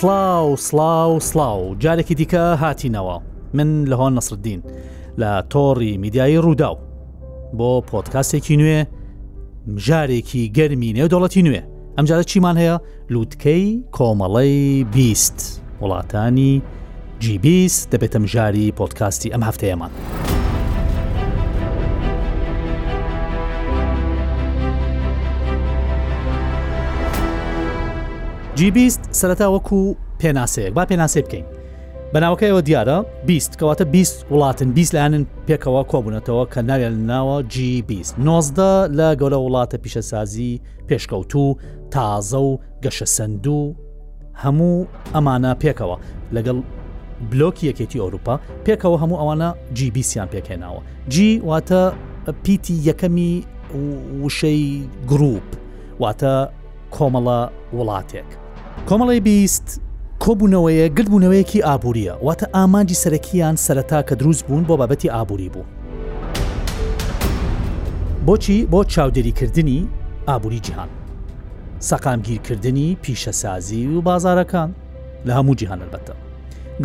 سلااو 0.00 0.56
سلااو 0.70 1.18
سلااو 1.18 1.74
جارێکی 1.82 2.14
دیکە 2.20 2.44
هاتینەوە 2.62 3.16
من 3.56 3.70
لە 3.86 3.92
هۆن 4.00 4.12
نەسردین 4.18 4.60
لە 5.20 5.30
تۆڕی 5.54 5.96
میدیایی 6.02 6.40
ڕووداو 6.44 6.76
بۆ 7.58 7.70
پۆتکاسێکی 7.90 8.56
نوێ 8.60 8.80
ژارێکی 9.86 10.42
گەرمی 10.56 10.92
نێودوڵەتی 10.98 11.42
نوێ 11.46 11.62
ئەمجارە 11.98 12.24
چیمان 12.30 12.56
هەیە 12.60 12.74
لووتکەی 13.12 13.64
کۆمەڵی 13.96 14.84
بیست 14.94 15.38
وڵاتانی 15.82 16.62
جیبیست 17.20 17.86
دەبێتم 17.96 18.24
ژاری 18.32 18.72
پۆتکاستی 18.76 19.30
ئەم 19.32 19.42
هەفتەیەمان. 19.48 19.90
جیبیست 28.58 29.00
سەرەتا 29.20 29.42
وەکو 29.54 29.80
پێناسەیەک 30.22 30.72
با 30.76 30.84
پێناسێ 30.90 31.18
بکەین 31.26 31.44
بەناوەکەیەوە 32.14 32.62
دیارە 32.68 32.98
بیست 33.26 33.52
کەواتە 33.60 33.82
20 33.82 34.26
وڵاتن 34.32 34.70
20 34.74 34.94
لاەن 34.96 35.24
پێکەوە 35.48 35.82
کۆبوونەتەوە 35.92 36.44
کە 36.54 36.60
ناوێن 36.70 36.96
ناوە 37.12 37.36
G20 37.52 38.08
نۆزدە 38.26 38.72
لە 38.98 39.08
گەورە 39.20 39.38
وڵاتە 39.46 39.76
پیشەسازی 39.82 40.60
پێشکەوتوو 40.88 41.48
تازە 41.94 42.34
و 42.46 42.58
گەشە 42.86 43.04
سندوو 43.16 43.74
هەموو 44.44 44.86
ئەمانە 45.14 45.52
پێکەوە 45.62 45.96
لەگەڵ 46.34 46.58
بلۆکی 47.30 47.64
یەکێتی 47.70 47.98
ئەوروپا 48.02 48.34
پێکەوە 48.66 48.96
هەموو 49.02 49.20
ئەوانە 49.20 49.50
جیBیسیان 49.76 50.28
پێکێناوە 50.34 50.80
جی 51.14 51.30
واتە 51.48 51.82
پیتی 52.44 52.76
یەکەمی 52.88 53.32
وشەی 54.24 54.64
گروپ 55.10 55.46
واتە 56.02 56.34
کۆمەڵە 56.96 57.40
وڵاتێک. 57.78 58.30
کۆمەڵی 58.86 59.20
بیست 59.26 59.66
کۆبوونەوەیە 60.24 60.88
گرتبوونەوەیەکی 60.96 61.62
ئابوووریە 61.68 62.14
واتە 62.26 62.46
ئامانجی 62.54 62.94
سەرەکییان 63.02 63.56
سەرەتا 63.66 64.00
کە 64.08 64.14
دروست 64.20 64.46
بوون 64.46 64.64
بۆ 64.64 64.66
بابەتی 64.76 65.08
ئابووری 65.14 65.48
بوو 65.54 65.64
بۆچی 68.26 68.58
بۆ 68.72 68.80
چاودێریکردنی 68.92 69.80
ئابووری 70.28 70.60
جیهان 70.60 70.88
سەقامگیرکردنی 71.90 72.88
پیشەسازی 73.02 73.86
و 73.86 74.00
بازارەکان 74.00 74.70
لە 75.26 75.32
هەموو 75.38 75.54
جیهان 75.54 75.80
البەتە 75.82 76.14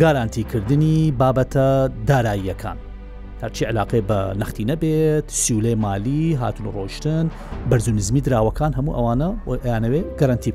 گارانتیکردنی 0.00 1.14
بابەتە 1.20 1.64
داراییەکان 2.06 2.76
هەرچی 3.42 3.64
علاقێ 3.70 4.00
بە 4.08 4.18
نختی 4.40 4.64
نەبێت 4.70 5.24
سیولێ 5.44 5.74
مالی 5.74 6.34
هاتون 6.40 6.66
ڕۆشتن 6.76 7.26
بەرزونزمی 7.70 8.20
دراوەکان 8.26 8.72
هەموو 8.78 8.96
ئەوانە 8.98 9.30
یانەوێ 9.68 10.00
گەرانتی 10.20 10.52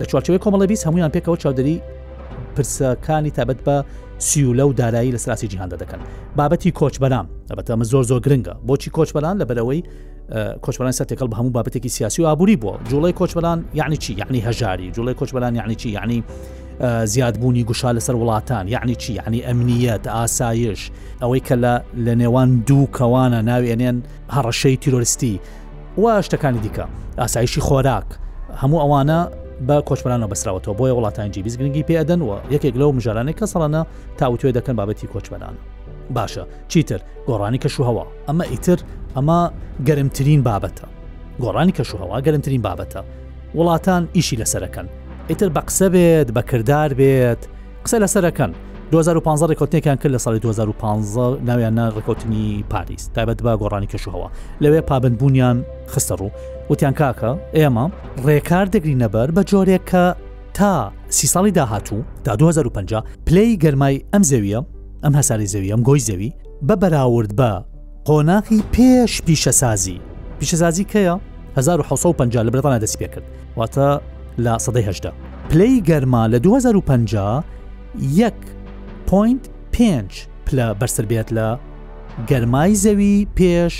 لە 0.00 0.04
چوارچەوەی 0.04 0.38
کۆمەڵە 0.44 0.66
بیست 0.66 0.86
هەمویان 0.86 1.10
پێکەوە 1.16 1.36
چاودری 1.38 1.82
پرسەکانی 2.58 3.30
تابەت 3.36 3.58
بە 3.66 3.84
سیولە 4.18 4.60
و 4.66 4.72
دارایی 4.72 5.12
لە 5.12 5.16
سراسی 5.16 5.48
جیهاندا 5.48 5.76
دەکەن 5.76 5.98
بابەتی 6.38 6.72
کۆچبەرام 6.78 7.26
ئەبەتە 7.52 7.70
ئەمە 7.70 7.84
زۆر 7.84 8.02
زۆر 8.04 8.20
گرنگە 8.26 8.54
بۆچی 8.68 8.90
کۆچبەران 8.90 9.42
لە 9.42 9.44
بەرەوەی 9.44 9.82
کۆچبەران 10.62 10.90
سەر 10.92 11.06
تێکەڵ 11.06 11.30
بە 11.30 11.36
هەموو 11.38 11.52
بابەتێکی 11.52 11.88
سیاسی 11.88 12.22
و 12.22 12.26
ئابووری 12.26 12.56
بووە 12.60 12.88
جوڵی 12.90 13.12
کۆچبەران 13.20 13.58
یعنی 13.74 13.96
چی 13.96 14.14
یعنی 14.18 14.42
هەژاری 14.42 14.94
جوڵی 14.96 15.14
کۆچبەران 15.22 15.54
یعنی 15.56 15.74
چی 15.74 15.90
یعنی 15.90 16.24
زیادبوونی 17.04 17.64
گوشا 17.64 17.92
لەسەر 17.94 18.14
وڵاتان 18.22 18.66
یعنی 18.68 18.94
چی 18.96 19.12
یعنی 19.12 19.40
ئەمنیەت 19.42 20.06
ئاسایش 20.06 20.90
ئەوەی 21.22 21.40
کە 21.48 21.52
لە 21.64 21.74
لە 22.04 22.14
نێوان 22.20 22.50
دوو 22.66 22.86
کەوانە 22.96 23.42
ناوێنێن 23.50 23.96
هەڕەشەی 24.34 24.76
تیرۆریستی 24.82 25.40
و 26.02 26.22
شتەکانی 26.22 26.60
دیکە 26.64 26.84
ئاسایشی 27.18 27.60
خۆراک 27.60 28.08
هەموو 28.62 28.78
ئەوانە 28.84 29.28
بە 29.68 29.76
کۆچبرانەوە 29.88 30.28
بەسراوەەوە 30.32 30.72
بۆیە 30.78 30.94
وڵاتانجی 30.98 31.42
بیزگرنگی 31.46 31.84
پێدەن 31.88 32.20
و 32.22 32.28
یەکێک 32.54 32.74
لەو 32.80 32.90
مژارانەی 32.98 33.34
کە 33.38 33.46
سەڵانە 33.52 33.82
تاوتێ 34.18 34.50
دەکەن 34.58 34.74
بابەتی 34.80 35.06
کۆچبەران. 35.12 35.56
باشە 36.16 36.42
چیتر 36.70 37.00
گۆڕانی 37.28 37.58
کەشوهەوە 37.64 38.04
ئەمە 38.28 38.44
ئیتر 38.52 38.78
ئەمە 39.16 39.40
گەرمترین 39.88 40.40
بابەتە. 40.48 40.86
گۆڕانی 41.42 41.72
کەشوهەوە 41.78 42.16
گەرمترین 42.26 42.62
بابەتە. 42.66 43.00
وڵاتان 43.56 44.02
ئیشی 44.16 44.36
لەسەرەکەن. 44.40 44.86
ئیتر 45.28 45.48
بە 45.56 45.60
قسە 45.68 45.88
بێت 45.94 46.28
بەکردار 46.36 46.90
بێت 47.00 47.42
قسە 47.84 47.96
لەسەرەکەن 48.02 48.50
2015 48.92 49.50
ڕکوتنیەکان 49.50 49.96
کرد 50.02 50.12
لە 50.16 50.20
ساڵی 50.20 50.40
2015 50.42 51.38
ناویانە 51.46 51.88
ڕکوتنی 51.96 52.64
پاریس 52.70 53.10
تایبەت 53.16 53.42
با 53.42 53.56
گۆڕانی 53.58 53.86
کەشوهەوە 53.86 54.28
لەوێ 54.62 54.80
پابندبوونیان 54.90 55.64
خستە 55.88 56.14
ڕوو 56.16 56.30
وتیان 56.70 56.94
کاکە 56.94 57.32
ئێمە 57.56 57.90
ڕێکار 58.26 58.66
دەگرینەبەر 58.66 59.30
بە 59.30 59.42
جۆرێکە 59.50 60.16
تا 60.54 60.92
سی 61.08 61.26
ساڵی 61.28 61.50
داهاتوو 61.52 62.02
تا 62.24 62.36
2050 62.36 63.02
پلەی 63.26 63.58
گەرمای 63.64 64.04
ئەم 64.14 64.22
زەویە 64.22 64.62
ئەم 65.04 65.14
هەساری 65.16 65.46
زەوی 65.46 65.72
ئەم 65.74 65.82
گۆی 65.82 66.00
زەوی 66.00 66.32
بە 66.68 66.76
بەراورد 66.76 67.30
بە 67.40 67.64
قۆناقی 68.04 68.62
پێش 68.76 69.22
پیشەسازی 69.22 69.98
پیشەسازی 70.42 70.86
کەیە 70.92 71.18
1950 71.58 72.42
لە 72.46 72.50
برتانە 72.50 72.78
دەست 72.84 72.98
پێ 73.00 73.08
کرد 73.08 73.24
واتە 73.58 74.00
لە 74.38 74.58
سەدەیهدا 74.66 75.10
پلەی 75.50 75.82
گەرما 75.88 76.28
لە 76.32 76.36
2050 76.36 77.44
یەک 78.14 78.34
5 79.06 79.36
پلە 80.50 80.68
بەرسەر 80.80 81.04
بێت 81.10 81.28
لە 81.38 81.48
گەرمای 82.30 82.72
زەوی 82.84 83.26
پێش 83.40 83.74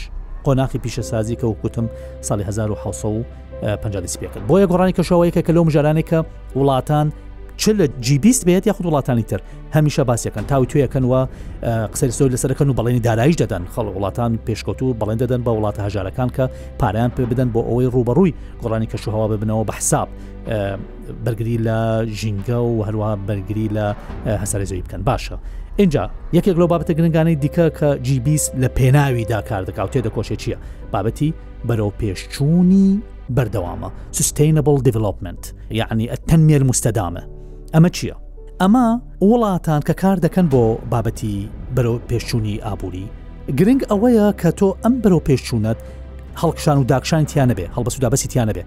قۆناقی 0.44 0.78
پیشەسازی 0.84 1.36
کە 1.40 1.44
وکوتم 1.46 1.86
ساڵی 2.26 2.42
1950 2.46 4.18
پێکرد 4.22 4.44
بۆیە 4.48 4.66
گۆڕانی 4.70 4.94
کەشەوەیکە 4.98 5.40
کە 5.46 5.50
لەم 5.56 5.68
ژارانێکە 5.74 6.20
وڵاتان 6.58 7.06
چ 7.56 7.68
لە 7.68 7.86
جیبیست 8.00 8.44
بێت 8.44 8.66
یاخود 8.66 8.86
وڵاتانی 8.86 9.22
تر 9.24 9.40
هەمیشە 9.74 10.00
باسیەکەن 10.08 10.42
تاوی 10.48 10.66
تویەکەن 10.66 11.02
و 11.04 11.26
قسەر 11.94 12.10
سۆی 12.12 12.30
لەسەرەکەن 12.30 12.68
و 12.68 12.74
بەڵێنی 12.74 13.00
دارایش 13.00 13.36
دەدەن 13.36 13.74
خەڵ 13.76 13.84
وڵاتان 13.96 14.38
پێشکەوت 14.50 14.82
و 14.82 14.94
بەڵێن 15.00 15.18
دەدەن 15.18 15.40
بە 15.44 15.50
وڵاتە 15.50 15.80
هەژارەکان 15.80 16.30
کە 16.36 16.42
پاریان 16.78 17.10
پێ 17.18 17.22
بدەن 17.30 17.48
بۆ 17.52 17.60
ئەوەی 17.68 17.86
ڕوبەڕووی 17.94 18.34
گۆڕانی 18.64 18.86
کەشوهوا 18.92 19.28
ببنەوە 19.32 19.64
بە 19.70 19.74
حساب 19.78 20.08
بەرگری 21.24 21.56
لە 21.66 21.78
ژینگە 22.20 22.58
و 22.68 22.84
هەروە 22.86 23.10
بەرگری 23.28 23.68
لە 23.76 23.86
هەسەرزۆی 24.44 24.82
بکەن 24.84 25.02
باشە. 25.08 25.34
اینجا 25.76 26.10
یەکێک 26.32 26.56
لەو 26.58 26.68
بابەتە 26.68 26.90
گرنگانەی 26.92 27.36
دیکە 27.44 27.66
کە 27.80 27.98
جیبیس 28.02 28.50
لە 28.62 28.68
پێناویدا 28.78 29.40
کار 29.48 29.62
دەکاوتێ 29.68 30.00
دەکۆشێ 30.06 30.36
چییە؟ 30.42 30.56
بابەتی 30.94 31.32
بەرەو 31.68 31.92
پێشچوونی 32.02 33.00
بەردەوامە 33.36 33.88
سستینبل 34.12 34.76
دیڤلوپمنت 34.80 35.44
یعنی 35.70 36.08
ئەتەنمێر 36.10 36.64
مستەدامە 36.64 37.35
ئەمە 37.76 37.90
چییە؟ 37.96 38.14
ئەمە 38.62 38.84
وڵاتان 39.30 39.80
کە 39.88 39.94
کار 40.02 40.16
دەکەن 40.26 40.46
بۆ 40.52 40.62
بابەتی 40.92 41.36
بەرە 41.74 41.92
پێشچوونی 42.08 42.56
ئابووری 42.66 43.06
گرنگ 43.58 43.80
ئەوەیە 43.90 44.26
کە 44.40 44.50
تۆ 44.58 44.68
ئەم 44.82 44.94
بەرەو 45.02 45.24
پێشچوونەت 45.28 45.78
هەڵکشان 46.40 46.76
و 46.78 46.84
داکشانتییانە 46.92 47.54
بێ 47.58 47.66
هەڵبەسودابەسییانە 47.76 48.52
بێ 48.56 48.64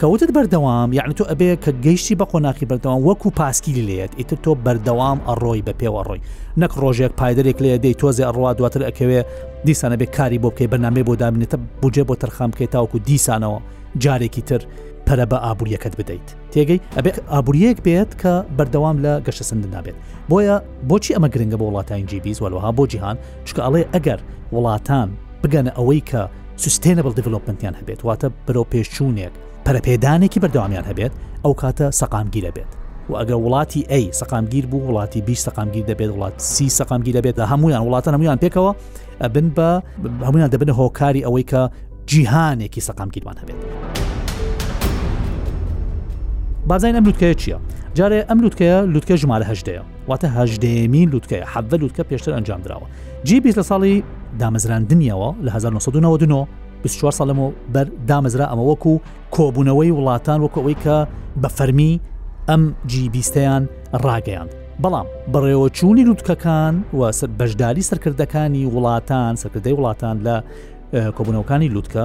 کەوتت 0.00 0.30
بەردەوام 0.36 0.88
یعنی 0.98 1.14
تۆ 1.18 1.24
ئەبێ 1.30 1.50
کە 1.64 1.70
گەیشتی 1.84 2.16
بە 2.20 2.24
خۆناکی 2.30 2.66
بەردەوام 2.70 3.00
وەکو 3.08 3.28
پاسکیلی 3.40 3.86
لێت 3.90 4.12
ئیتر 4.20 4.38
تۆ 4.44 4.52
بەردەوام 4.66 5.18
ئەڕۆی 5.28 5.62
بە 5.66 5.72
پێوە 5.80 6.02
ڕۆی 6.08 6.20
نەک 6.60 6.72
ڕۆژێک 6.82 7.12
پایدەێک 7.20 7.58
لێ 7.64 7.74
دەی 7.84 7.94
تۆزێ 8.00 8.24
ئەڕوا 8.26 8.50
دواتر 8.58 8.82
ئەکەوێ 8.88 9.20
دیسانە 9.66 9.96
بێ 10.00 10.06
کاری 10.16 10.38
بۆ 10.42 10.48
بکەی 10.50 10.68
بەنامێ 10.72 11.02
بۆ 11.08 11.14
دامنێتە 11.22 11.56
بجێ 11.82 12.04
بۆ 12.08 12.14
تەرخام 12.22 12.50
بکەیت 12.52 12.70
تاوکو 12.76 12.98
دیسانەوە 13.10 13.58
جارێکی 14.04 14.42
تر 14.48 14.62
پەرە 15.08 15.24
بە 15.32 15.36
ئابوووریەکەت 15.46 15.94
بدەیت 16.00 16.28
تێگەی 16.52 16.78
ئەبێ 16.98 17.10
ئابوووریەک 17.32 17.78
بێت 17.86 18.10
کە 18.22 18.32
بەردەوام 18.58 18.96
لە 19.04 19.12
گەشە 19.28 19.42
سندن 19.50 19.70
نابێت 19.76 19.96
بۆیە 20.30 20.56
بۆچی 20.88 21.14
ئەمە 21.16 21.28
گرنگە 21.34 21.56
بە 21.60 21.64
وڵاتان 21.68 22.00
جیبیز 22.10 22.38
وەلوها 22.42 22.70
بۆ 22.78 22.84
جیهان 22.92 23.16
چکە 23.46 23.60
ئەڵێ 23.66 23.82
ئەگەر 23.94 24.18
وڵاتان 24.54 25.08
بگەنە 25.42 25.70
ئەوەی 25.78 26.00
کە 26.10 26.22
سوستێنەبل 26.62 27.12
دیڤلۆپنتیان 27.18 27.74
هەبێت 27.80 28.00
واتە 28.08 28.28
بەرەو 28.46 28.64
پێشچوونێک 28.72 29.34
پەرەپێدانێکی 29.64 30.38
بەردەوامیان 30.42 30.84
هەبێت 30.90 31.12
ئەو 31.44 31.52
کاتە 31.62 31.86
سەقامگیرە 32.00 32.50
بێت 32.56 32.70
و 33.10 33.12
ئەگەر 33.20 33.36
وڵاتی 33.44 33.82
ئەی 33.92 34.04
سەقامگیر 34.20 34.64
بوو 34.70 34.82
وڵاتی 34.88 35.20
بیش 35.28 35.40
سەقامگیر 35.46 35.84
دەبێت 35.90 36.10
وڵات 36.16 36.34
سی 36.52 36.66
سەقامگیر 36.78 37.14
دەبێت 37.18 37.38
هەمویان 37.52 37.82
وڵاتە 37.88 38.08
هەمویان 38.14 38.38
پێکەوە 38.44 38.72
بن 39.34 39.46
بە 39.56 39.68
هەمویان 40.28 40.50
دەبن 40.54 40.70
هۆکاری 40.80 41.22
ئەوەی 41.26 41.44
کە 41.50 41.60
جیهانێکی 42.10 42.80
سەقامگیرمان 42.88 43.36
هەبێت. 43.42 43.62
بازین 46.68 46.94
ئەم 46.96 47.04
لوتکەیە 47.08 47.34
چییە؟ 47.42 47.56
جارێ 47.98 48.20
ئەم 48.28 48.38
لوتکەیە 48.44 48.76
لوتکە 48.94 49.14
ژمارە 49.22 49.44
هەشدەیە 49.52 49.82
واتە 50.10 50.26
هەشدەمین 50.38 51.08
لوتکەیە 51.12 51.44
حەە 51.54 51.74
لوتکە 51.82 52.02
پێشتر 52.12 52.32
ئەنجام 52.36 52.60
درراوە 52.64 52.86
جیبییس 53.28 53.56
لە 53.58 53.62
ساڵی 53.70 53.94
دامەزراندنیەوە 54.40 55.30
لە 55.44 55.50
1992 55.54 56.46
24 56.82 57.12
ساڵم 57.18 57.38
و 57.38 57.48
بەر 57.74 57.86
دامەزرا 58.10 58.46
ئەمە 58.52 58.64
وەکو 58.70 58.94
کۆبوونەوەی 59.36 59.90
وڵاتان 59.96 60.40
وەکەوەی 60.46 60.76
کە 60.84 60.96
بە 61.42 61.48
فەرمی 61.56 61.92
ئەم 62.48 62.60
جیبیستەیان 62.90 63.62
ڕاگەیاند 64.04 64.50
بەڵام 64.82 65.06
بەڕێوەچوونی 65.32 66.04
لوتکەکان 66.08 66.74
و 66.96 67.12
بەشداری 67.40 67.82
سەرکردەکانی 67.90 68.62
وڵاتان 68.74 69.34
سەرکردەی 69.42 69.74
وڵاتان 69.78 70.16
لە 70.26 70.36
کۆبوونەوەکانی 71.16 71.70
لوتکە 71.74 72.04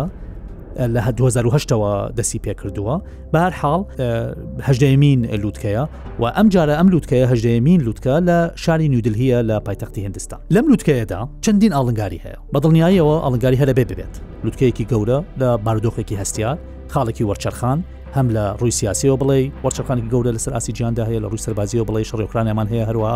لە 0.95 1.01
2010ەوە 1.09 2.13
دەسی 2.17 2.39
پێ 2.45 2.53
کردووە 2.59 2.95
بەهر 3.33 3.51
حاڵهدەمین 3.61 5.19
لووتکەیە 5.43 5.83
و 6.21 6.31
ئەم 6.35 6.47
جارە 6.55 6.73
ئەم 6.79 6.87
لووتکەیە 6.93 7.25
هەدەمین 7.31 7.79
لووتکە 7.85 8.15
لە 8.27 8.37
شاری 8.63 8.89
نوودلهە 8.93 9.39
لە 9.49 9.55
پایتەختی 9.65 9.99
هندستان 10.07 10.39
لەم 10.55 10.65
لووتکەیەدا 10.71 11.19
چەندین 11.45 11.73
ئاڵنگاری 11.77 12.19
هەیە 12.25 12.37
بەدڵنیاییەوە 12.55 13.15
ئاڵنگاری 13.23 13.57
هەرە 13.61 13.73
بێ 13.77 13.85
ببێت 13.91 14.13
لووتکەیەکی 14.43 14.85
گەورە 14.91 15.17
لە 15.41 15.49
ماردۆخێکی 15.65 16.15
هەستیار 16.21 16.57
خاڵێکی 16.93 17.23
وەرچەرخان 17.29 17.79
هەم 18.17 18.29
لە 18.37 18.45
ڕووی 18.59 18.71
سیاسیەوە 18.79 19.17
بڵێ 19.21 19.39
وەرچەکانی 19.65 20.03
گەورە 20.11 20.31
لە 20.33 20.37
سەر 20.45 20.53
ئاسی 20.55 20.71
جیاندا 20.77 21.03
هەیە 21.09 21.19
لە 21.23 21.27
ڕووی 21.31 21.41
سەربازیەوە 21.45 21.85
بڵێ 21.89 22.01
شڕێکرانەمان 22.09 22.67
هەیە 22.73 22.85
هەروە 22.89 23.11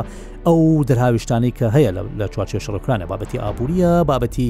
ئەو 0.47 0.59
دەرهاویشتانی 0.89 1.51
کە 1.57 1.67
هەیە 1.75 1.91
لە 2.19 2.25
چوارچێ 2.33 2.59
شڕکرانە 2.65 3.05
بابەتی 3.11 3.37
ئابوووریە 3.43 3.91
بابەتی 4.09 4.49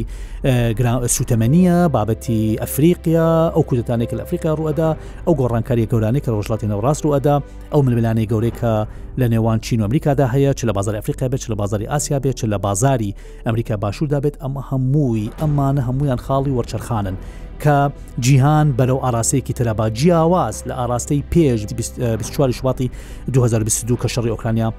سوتەمەنیە 1.15 1.77
بابەتی 1.95 2.43
ئەفریقیا 2.61 3.29
ئەو 3.55 3.63
کودتانێک 3.69 4.11
لە 4.17 4.21
ئەفریقا 4.23 4.51
ڕوەدا 4.59 4.89
ئەو 5.25 5.33
گۆڕانکاری 5.39 5.83
گەورانەی 5.91 6.21
کە 6.25 6.29
ڕۆژڵاتی 6.35 6.67
نەوڕاست 6.71 7.01
ڕوەدا 7.05 7.35
ئەو 7.73 7.81
ململانەی 7.87 8.27
گەورەیکە 8.31 8.73
لە 9.19 9.25
نێوان 9.33 9.59
چین 9.65 9.79
و 9.81 9.85
ئەمریکادا 9.87 10.25
هەیە 10.35 10.51
چ 10.57 10.59
لە 10.69 10.73
بازار 10.77 10.95
ئەفریقا 10.99 11.27
بێت 11.31 11.43
لە 11.51 11.55
بازاری 11.61 11.85
ئاسیا 11.93 12.17
بێت 12.23 12.39
لە 12.53 12.57
بازاری 12.65 13.15
ئەمریکا 13.45 13.75
باشووردا 13.83 14.19
بێت 14.23 14.35
ئەمە 14.43 14.61
هەمووی 14.69 15.25
ئەمانە 15.41 15.81
هەمویان 15.87 16.19
خاڵی 16.25 16.51
وەرچەرخانن 16.57 17.15
کە 17.63 17.91
جیهان 18.19 18.73
بەرەو 18.77 18.99
ئاراستەیەکی 19.05 19.53
تەرەبا 19.59 19.85
جیاواز 19.99 20.55
لە 20.67 20.71
ئاراستەی 20.79 21.23
پێش 21.31 21.65
24 21.73 22.51
شواتی 22.51 22.91
2022 23.33 23.95
کە 24.01 24.07
شەڕی 24.13 24.31
ئۆکرانیا 24.33 24.69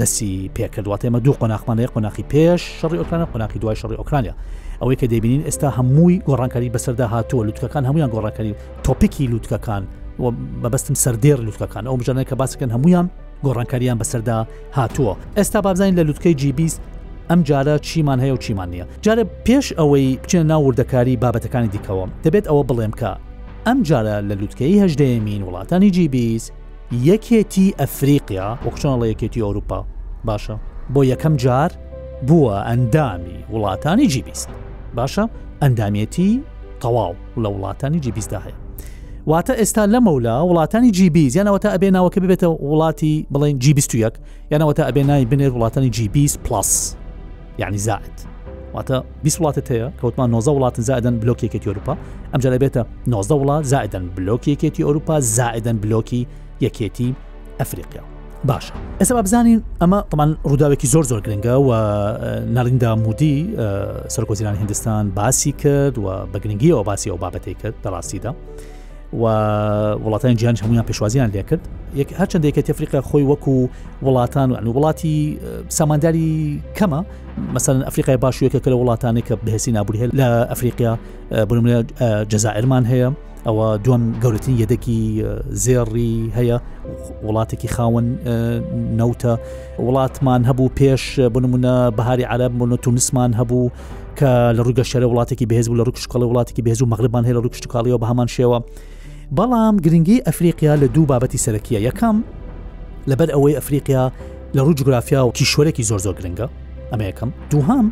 دەسی 0.00 0.50
پێکردوات 0.54 1.00
ئێمە 1.06 1.18
دوو 1.24 1.34
قۆناخمانەیە 1.40 1.90
قۆناقی 1.92 2.24
پێش 2.34 2.62
شەڕی 2.82 2.98
ئۆکرانە 3.00 3.26
قۆناقی 3.34 3.58
دوای 3.62 3.76
شەڕی 3.80 3.98
ئۆکرانیا 4.00 4.34
ئەوەی 4.80 4.96
کە 5.00 5.06
دەبینین 5.12 5.42
ئێستا 5.46 5.68
هەمووی 5.78 6.16
گۆڕانکاری 6.28 6.70
بەسەردا 6.76 7.06
هاتووە 7.14 7.42
لوتکەکان 7.46 7.84
هەمویان 7.88 8.10
گۆڕانکاری 8.14 8.52
تۆپیکی 8.86 9.24
لوتکەکان 9.32 9.82
بەبستم 10.62 10.94
سەردێر 11.04 11.38
لوتکەکان 11.46 11.84
ئەو 11.86 11.96
مژانەیە 12.00 12.26
کە 12.30 12.34
باسەکەن 12.40 12.70
هەمویان 12.76 13.06
گۆڕانکاریان 13.46 13.98
بەسەردا 14.02 14.38
هاتووە 14.78 15.14
ئێستا 15.38 15.58
بابزانین 15.66 15.94
لە 15.98 16.02
لوتکەی 16.08 16.34
جیبیست 16.40 16.80
ئەم 17.30 17.40
جارە 17.48 17.74
چیمان 17.88 18.20
هەیە 18.22 18.34
و 18.34 18.36
چیمان 18.44 18.68
نییە 18.72 18.86
جارە 19.06 19.24
پێش 19.48 19.66
ئەوەی 19.78 20.18
بچێن 20.22 20.46
ناوردەکاری 20.52 21.20
بابەتەکانی 21.22 21.70
دیکەوە 21.76 22.06
دەبێت 22.26 22.44
ئەوە 22.50 22.62
بڵێم 22.68 22.92
کە 23.00 23.12
ئەم 23.66 23.78
جارە 23.88 24.14
لە 24.28 24.34
لووتکەی 24.40 24.80
هەژدەیەمین 24.82 25.42
وڵاتانی 25.48 25.90
جیبیز 25.96 26.44
یەکێتی 27.08 27.74
ئەفریقیا 27.80 28.48
وەکچۆنڵە 28.66 29.06
یەکێتی 29.12 29.40
ئەوروپا 29.44 29.80
باشە 30.28 30.56
بۆ 30.94 31.00
یەکەم 31.12 31.34
جار 31.44 31.70
بووە 32.28 32.56
ئەندامی 32.68 33.38
وڵاتانی 33.52 34.06
جیبیست 34.12 34.48
باشە 34.96 35.24
ئەندامەتی 35.62 36.32
تەواو 36.82 37.12
لە 37.42 37.48
وڵاتانی 37.54 37.98
جیبیزدا 38.04 38.40
هەیە 38.44 38.56
واتە 39.30 39.52
ئێستا 39.60 39.84
لەمەولا 39.94 40.36
وڵاتانی 40.48 40.90
جیبیز 40.98 41.32
یانەوەتە 41.38 41.68
ئەبێ 41.78 41.88
ناوەکە 41.96 42.18
ببێتە 42.24 42.46
وڵاتی 42.70 43.14
بڵێن 43.32 43.54
جیبیست 43.64 43.92
یەک 44.04 44.14
یانەوەتە 44.52 44.82
ئەبێ 44.88 45.02
نای 45.10 45.24
بنێر 45.30 45.50
وڵاتانی 45.56 45.90
جیبیز 45.96 46.32
پلاس 46.44 46.72
یعنی 47.60 47.78
زائت 47.86 48.18
واتە 48.74 48.98
20 49.24 49.40
وڵاتت 49.42 49.68
هەیە 49.72 49.88
کەوتمان 50.02 50.28
19 50.30 50.58
وڵاتن 50.58 50.80
زائدەن 50.90 51.14
بلوکێکێتی 51.22 51.66
ئەوروپا 51.68 51.94
ئەمجا 52.34 52.50
دەبێتە 52.56 52.82
19 53.06 53.42
وڵات 53.42 53.64
زائدەن 53.72 54.04
بلوکێکێتی 54.20 54.84
ئەوروپا 54.86 55.16
زائدەن 55.36 55.76
بلوکی 55.84 56.22
یەکێتی 56.66 57.10
ئەفریقیا 57.58 58.02
باشە 58.48 58.72
ئێستا 59.00 59.22
بزانین 59.26 59.58
ئەمە 59.82 59.98
تەمان 60.14 60.30
ڕووداوێکی 60.50 60.86
زۆر 60.92 61.02
زۆر 61.10 61.20
گرنگە 61.24 61.54
و 61.66 61.70
نەرنگدا 62.56 62.90
مودی 63.04 63.36
سەرکۆزیران 64.14 64.56
هندستان 64.62 65.04
باسی 65.16 65.52
کرد 65.62 65.98
و 65.98 66.04
بەگرنگیەوە 66.34 66.82
باسی 66.88 67.10
ئەو 67.10 67.18
بابەتەی 67.24 67.54
کرد 67.62 67.74
دەڕاستیدا. 67.84 68.30
و 69.12 69.24
وڵاتان 70.04 70.34
گیان 70.38 70.56
هەمویان 70.62 70.84
پێشوازیان 70.86 71.30
لێکرد 71.34 71.62
یەک 72.00 72.08
هەرچندێکە 72.18 72.62
تفریقا 72.62 73.00
خۆی 73.08 73.24
وەکو 73.30 73.56
وڵاتان 74.04 74.48
و 74.50 74.54
ئەن 74.56 74.66
وڵاتی 74.68 75.38
سامانداری 75.68 76.60
کەمە 76.78 77.00
مەسەن 77.54 77.78
ئەفریقای 77.88 78.16
باشوویەکە 78.24 78.66
لە 78.72 78.76
وڵاتانی 78.80 79.20
کە 79.28 79.34
بەهێسی 79.46 79.68
نابوری 79.76 79.98
هەیە 80.02 80.10
لە 80.20 80.28
ئەفریقیا 80.50 80.92
بنمونە 81.48 81.76
جەزائرمان 82.30 82.84
هەیە 82.90 83.08
ئەوە 83.46 83.68
دوم 83.84 84.02
گەورەترین 84.22 84.56
یەدەکی 84.62 85.02
زێڕی 85.64 86.14
هەیە 86.36 86.56
وڵاتێکی 87.26 87.68
خاون 87.74 88.06
نەوتە 88.98 89.32
وڵاتمان 89.84 90.42
هەبوو 90.48 90.70
پێش 90.80 91.02
بنمونە 91.34 91.76
بەهاری 91.98 92.24
عرب 92.32 92.52
بوون 92.58 92.72
تونسمان 92.84 93.30
هەبوو 93.40 93.72
کە 94.18 94.30
لە 94.56 94.60
ڕووگە 94.66 94.84
شەرە 94.90 95.06
وڵاتێکی 95.10 95.46
بهێز 95.50 95.66
بوو 95.68 95.78
لە 95.84 95.86
ڕووکشکڵی 95.86 96.30
وڵاتێکی 96.30 96.64
بێز 96.66 96.78
و 96.82 96.86
مەغربان 96.92 97.24
هەیە 97.24 97.34
لە 97.36 97.40
ڕووکشتکاڵیەوە 97.44 98.00
بە 98.02 98.06
هەمان 98.10 98.26
شێوە. 98.36 98.60
بەڵام 99.38 99.76
گرنگی 99.84 100.22
ئەفریقیا 100.26 100.74
لە 100.82 100.86
دوو 100.94 101.06
بابەتی 101.10 101.38
سەرەکیە 101.44 101.78
یەکەم 101.88 102.16
لەبەر 103.10 103.28
ئەوەی 103.34 103.54
ئەفریقیا 103.56 104.04
لە 104.54 104.58
ڕوو 104.64 104.74
جوگرافیا 104.78 105.20
و 105.26 105.32
کیشوەرێکی 105.38 105.82
زۆر 105.90 105.98
زۆر 106.04 106.14
گرنگە 106.20 106.46
ئەمە 106.92 107.02
یەکەم 107.10 107.30
دووهام 107.50 107.86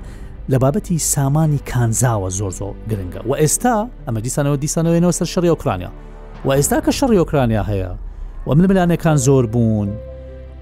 لە 0.51 0.55
بابەتی 0.63 0.99
سامانی 1.13 1.59
کانزاوە 1.71 2.31
زۆر 2.39 2.51
زۆر 2.61 2.75
گرنگە 2.91 3.21
و 3.29 3.35
ئێستا 3.37 3.75
ئەمە 4.09 4.21
دیسانەوە 4.27 4.57
دیسانەوەینەوە 4.65 5.11
سەر 5.19 5.27
شەڕی 5.35 5.49
ئۆکرانیا 5.53 5.91
و 6.45 6.49
ئێستا 6.57 6.79
کە 6.87 6.93
شەڕی 6.99 7.19
ئۆکرانیا 7.25 7.63
هەیە 7.71 7.91
و 8.47 8.55
من 8.55 8.67
ملانەکان 8.71 9.17
زۆر 9.27 9.47
بوون 9.53 9.89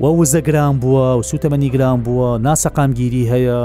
و 0.01 0.05
وزەگران 0.23 0.75
بووە 0.83 1.09
و 1.19 1.23
سوتەمەنیگران 1.31 1.99
بووە 2.05 2.29
ناسەقامگیری 2.47 3.25
هەیە 3.33 3.59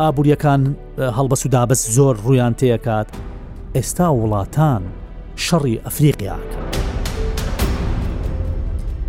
ئابوووریەکان 0.00 0.62
هەڵبەس 1.16 1.42
و 1.46 1.48
دابەست 1.54 1.86
زۆر 1.96 2.14
ڕویان 2.26 2.54
تێکات 2.60 3.06
ئێستا 3.76 4.06
وڵاتان 4.20 4.82
شەڕی 5.46 5.74
ئەفریقیاک 5.86 6.46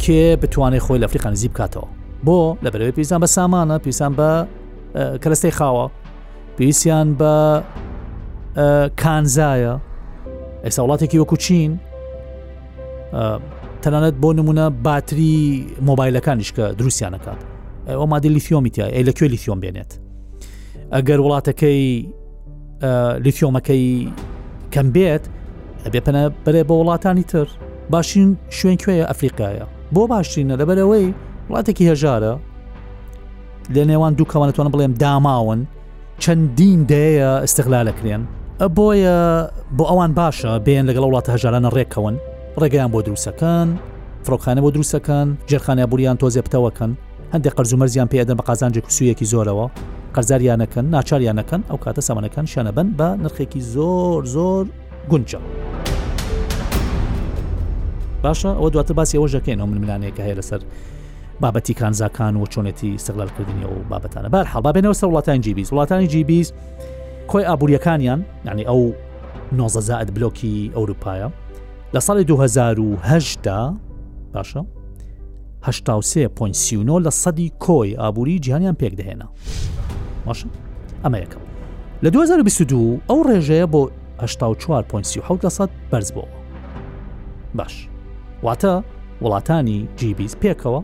کێ 0.04 0.24
بتوانێت 0.42 0.82
خۆی 0.86 1.00
لە 1.00 1.04
ئەفریقان 1.08 1.34
زی 1.42 1.50
بکاتەوە 1.54 1.88
بۆ 2.26 2.40
لە 2.66 2.70
بەرەوەی 2.74 2.94
پێویستان 2.98 3.20
بە 3.24 3.28
سامانە 3.38 3.76
پێویستان 3.84 4.14
بە 4.20 4.30
کەلستەی 5.24 5.54
خاوە 5.60 5.86
پێویستیان 6.58 7.08
بە 7.20 7.34
کانزایە 9.02 9.76
ئێستا 10.66 10.82
وڵاتێکی 10.86 11.18
وەکو 11.22 11.36
چین 11.38 11.72
تەنانەت 13.84 14.16
بۆ 14.22 14.30
نمونە 14.40 14.66
باتری 14.86 15.68
مۆبایلەکانیش 15.88 16.50
کە 16.56 16.62
دروستیانەکات 16.80 17.42
ئەو 17.90 18.06
مادە 18.14 18.26
لیفیۆمیتیا 18.36 18.88
ئە 18.96 19.00
لەکوێ 19.10 19.28
لیفیۆم 19.34 19.60
بێنێت 19.64 19.92
ئەگەر 20.96 21.20
وڵاتەکەی 21.24 21.90
لیفیۆمەکەی 23.26 24.12
کەم 24.74 24.88
بێت 24.96 25.24
ئەبێ 25.86 26.00
پەنە 26.06 26.24
بەرێ 26.46 26.62
بە 26.70 26.74
وڵاتانی 26.80 27.26
تر 27.32 27.48
باشین 27.94 28.30
شوێن 28.58 28.78
کوێیە 28.84 29.06
ئەفریقایە 29.12 29.66
بۆ 29.96 30.02
باشترینە 30.12 30.56
لەبەرەوەی 30.62 31.08
وڵاتێکی 31.50 31.84
هێژارە 31.90 32.34
لە 33.76 33.84
نێوان 33.90 34.14
دوو 34.18 34.28
کەوانەتوانە 34.32 34.72
بڵێم 34.76 34.94
داماون 35.04 35.60
چەندین 36.24 36.80
دەیە 36.92 37.30
استقلالەکرێن 37.48 38.22
بۆیە 38.78 39.20
بۆ 39.78 39.84
ئەوان 39.90 40.12
باشە 40.20 40.52
بێن 40.66 40.86
لەگەڵ 40.90 41.04
وڵاتە 41.08 41.30
هەژارانە 41.36 41.70
ڕێکەوەن 41.76 42.16
ڕێگەیان 42.62 42.90
بۆ 42.94 43.00
دروستەکان 43.08 43.68
فڕۆکانە 44.26 44.60
بۆ 44.64 44.70
دروستەکان 44.76 45.28
جێرخانە 45.50 45.84
بوریان 45.92 46.18
تۆزێ 46.22 46.42
پتەوەکەن 46.48 46.92
هەندێک 47.34 47.54
قەرزومەرزیان 47.58 48.08
پێدەن 48.14 48.36
بە 48.40 48.44
قازانجێک 48.50 48.84
کوسوویەکی 48.88 49.26
زۆرەوە 49.34 49.66
قەرزاریانەکەن 50.16 50.86
ناچاریانەکەن 50.96 51.62
ئەو 51.70 51.78
کاتە 51.84 52.02
سامانەکان 52.08 52.46
شانە 52.54 52.72
بن 52.78 52.88
بە 53.00 53.08
نرخێکی 53.24 53.62
زۆر 53.74 54.22
زۆر 54.36 54.66
گونجە 55.12 55.40
باشە 58.24 58.50
ئەوە 58.58 58.70
دواتە 58.74 58.94
باسی 59.00 59.16
ئەوە 59.20 59.30
ژەکەین 59.36 59.58
ئەو 59.62 59.68
منملانەیەکە 59.74 60.22
هەیە 60.28 60.38
لەسەر 60.40 60.62
بابەتی 61.44 61.74
کانزاکان 61.80 62.34
و 62.42 62.44
چۆنێتی 62.54 62.92
سەغلالکردنی 63.06 63.66
و 63.72 63.76
بابەتانە 63.92 64.30
بار 64.36 64.46
هەڵ 64.54 64.62
بابێنەوە 64.68 64.96
سەر 65.00 65.08
وڵاتانی 65.12 65.40
جیبیز 65.46 65.68
وڵاتانی 65.74 66.08
جیبیز 66.14 66.48
کۆی 67.32 67.46
ئابوووریەکانیان 67.50 68.20
ینی 68.52 68.64
ئەو 68.70 68.82
نۆزەزاد 69.60 70.08
بلۆکی 70.16 70.58
ئەوروپایە 70.78 71.30
لە 71.96 72.00
ساڵی 72.08 72.24
2010دا 72.32 73.62
باشە 74.36 74.62
ه 75.66 76.30
پۆسیۆ 76.38 76.98
لە 77.06 77.12
سەدی 77.24 77.48
کۆی 77.66 77.90
ئابووری 78.02 78.40
جیهانیان 78.46 78.76
پێک 78.82 78.94
دەهێنا 79.00 79.26
ماشە 80.28 80.46
ئەمە 81.04 81.18
یەکەم 81.24 81.42
لە 82.04 82.10
2022 82.10 83.00
ئەو 83.10 83.20
ڕێژەیە 83.30 83.68
بۆ 83.74 83.84
4.7 84.26 85.70
بەرز 85.92 86.12
بۆ 86.14 86.24
باش 87.56 87.88
واتە 88.44 88.82
وڵاتانی 89.24 89.82
جیبیز 89.98 90.36
پێکەوە 90.44 90.82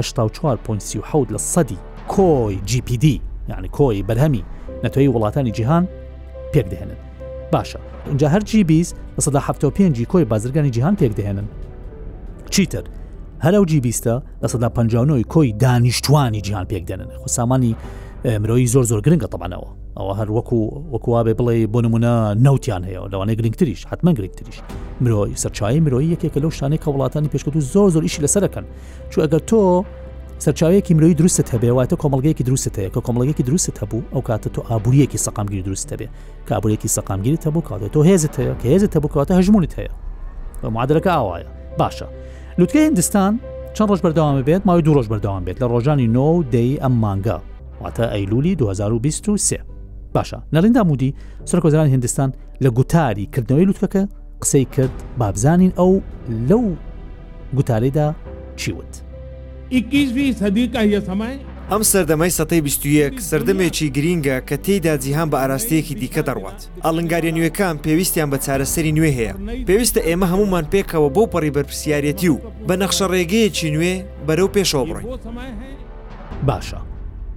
4.7 0.00 1.30
لە 1.34 1.38
سەدی 1.38 1.78
کۆی 2.12 2.58
GPD 2.70 3.06
یعنی 3.48 3.68
کۆی 3.68 4.04
بەرهەمی 4.08 4.42
نەتۆی 4.84 5.08
وڵاتانی 5.14 5.50
جیهان 5.52 5.84
پێک 6.54 6.64
دەهێنن 6.72 6.96
باشە 7.54 7.78
اینجا 8.08 8.28
هەر 8.28 8.40
جیبیز 8.44 8.94
لە 9.18 9.22
سەدا 9.22 9.40
5 9.70 10.02
کۆی 10.04 10.24
بازرگانی 10.24 10.70
جیهان 10.70 10.96
پێک 10.96 11.12
دەهێنن 11.16 11.44
چیتر 12.50 12.84
هەرە 13.44 13.54
و 13.56 13.64
جیبیستە 13.64 14.22
لە 14.44 14.48
سەدا 14.48 14.68
5 14.68 14.96
کۆی 15.28 15.52
دانیشتوانی 15.52 16.40
جیهان 16.40 16.64
پێک 16.72 16.86
دێنن 16.90 17.08
خۆ 17.22 17.28
سامانی 17.28 17.76
مرۆی 18.24 18.66
زۆر 18.66 18.84
زۆر 18.90 19.00
گرنگە 19.06 19.26
تەبانەوە 19.34 19.68
ئەوە 19.98 20.14
هەر 20.20 20.28
وەکو 20.36 20.58
وەکوواابێ 20.92 21.32
بڵێ 21.38 21.54
بۆ 21.72 21.78
نمونە 21.86 22.14
نەوتیان 22.46 22.82
هەیە 22.88 23.02
لەوانەیە 23.12 23.36
گرنگتریش 23.38 23.80
حتممە 23.90 24.12
گرنگتریش 24.18 24.58
مرۆی 25.02 25.34
سەرچایی 25.42 25.78
مرۆی 25.84 26.08
یەکێکە 26.14 26.38
لەو 26.44 26.50
شانێک 26.58 26.80
کە 26.84 26.88
وڵاتانی 26.94 27.28
پێشکەوت 27.32 27.56
و 27.58 27.60
زۆر 27.74 27.88
زۆر 27.94 28.02
ئیشی 28.06 28.20
لەسەرەکەن 28.24 28.64
چو 29.12 29.18
ئەگەر 29.24 29.42
تۆ 29.50 29.58
سەرچاوەیەکی 30.44 30.94
مرۆی 30.98 31.14
دروست 31.20 31.46
هەبێواتە 31.54 31.94
کۆمەلگەیەکی 32.02 32.44
دروست 32.48 32.68
هەیە 32.78 32.90
کە 32.94 33.00
کۆمەلگەیەکی 33.06 33.44
دروست 33.48 33.76
هەبوو 33.82 34.00
ئەو 34.12 34.22
کاتە 34.28 34.48
تۆ 34.54 34.58
ئابوووریەکی 34.70 35.18
سەقامگیری 35.26 35.62
دروست 35.68 35.88
هەبێ 35.92 36.06
کابوووریەکی 36.48 36.88
سەقامگیری 36.96 37.38
هەبوو 37.46 37.62
کاڵێت 37.68 37.92
تۆ 37.94 37.98
هێزت 38.08 38.34
هەیە 38.40 38.54
کە 38.60 38.66
هێزت 38.72 38.92
هەبوو 38.96 39.08
کاتە 39.14 39.32
هەژمونت 39.38 39.72
هەیە 39.78 39.92
بە 40.62 40.68
معادەکە 40.76 41.10
ئاوایە 41.18 41.48
باشە 41.80 42.06
لوتکە 42.58 42.78
هندستان 42.88 43.32
چەند 43.76 43.88
ڕۆژ 43.90 44.00
بەردەوام 44.04 44.34
بێت 44.48 44.62
ماوەی 44.68 44.82
دوو 44.86 44.94
ڕۆژ 44.98 45.06
بەردەوام 45.12 45.42
بێت 45.46 45.58
لە 45.62 45.66
ڕۆژانی 45.72 46.06
نۆ 46.16 46.28
دەی 46.54 46.70
ئەم 46.82 46.94
مانگە 47.04 47.38
واتە 47.82 48.04
ئەیلولی 48.14 48.52
2023. 48.56 49.75
باشە 50.16 50.38
نەڕیندا 50.54 50.82
مودی 50.90 51.10
سەرکۆزاران 51.50 51.88
هندستان 51.94 52.30
لە 52.64 52.66
گوتاری 52.78 53.26
کردنەوەی 53.36 53.68
لوتکەکە 53.70 54.02
قسەی 54.42 54.64
کرد 54.74 54.96
بابزانین 55.18 55.72
ئەو 55.78 55.92
لەو 56.48 56.64
گوتارەدا 57.56 58.06
چیوت 58.60 58.92
ئەم 61.70 61.82
سەردەمای 61.92 62.30
سەتەی 62.38 62.62
21 62.62 63.20
سەردەمێکی 63.30 63.88
گرینگە 63.96 64.36
کە 64.48 64.56
تێیدا 64.64 64.94
جیهان 65.04 65.28
بە 65.32 65.36
ئاراستەیەکی 65.42 65.94
دیکە 66.00 66.22
دەڕوات 66.28 66.60
ئەلنگاریە 66.84 67.32
نوێەکان 67.36 67.76
پێویستیان 67.84 68.28
بە 68.32 68.38
چارەسەری 68.46 68.92
نوێ 68.96 69.10
هەیە 69.18 69.32
پێویستە 69.68 70.00
ئێمە 70.08 70.26
هەمومان 70.32 70.64
پێکەوە 70.72 71.08
بۆ 71.16 71.22
پەڕی 71.32 71.52
بەرپسیارەتی 71.56 72.28
و 72.34 72.42
بە 72.68 72.74
نەخشە 72.82 73.06
ڕێگەیەکی 73.12 73.68
نوێ 73.74 73.94
بەرەو 74.26 74.48
پێشەوە 74.56 74.84
بڕین 74.90 75.06
باشە 76.48 76.80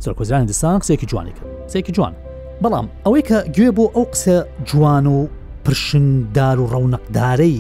سەرکۆزرانی 0.04 0.48
دەستان 0.52 0.78
قسێکی 0.82 1.06
جوانی 1.12 1.34
کرد 1.38 1.50
سێکی 1.74 1.94
جوانە 1.96 2.29
بەڵام 2.66 2.88
ئەوەی 3.06 3.24
کە 3.30 3.38
گوێ 3.56 3.70
بۆ 3.78 3.86
ئەو 3.96 4.06
قسە 4.14 4.38
جوان 4.70 5.06
و 5.16 5.20
پرشندار 5.66 6.58
و 6.62 6.66
ڕەونەقدارەی 6.74 7.58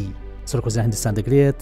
سەرکۆزی 0.51 0.79
هەندستان 0.85 1.13
دەگرێت 1.19 1.59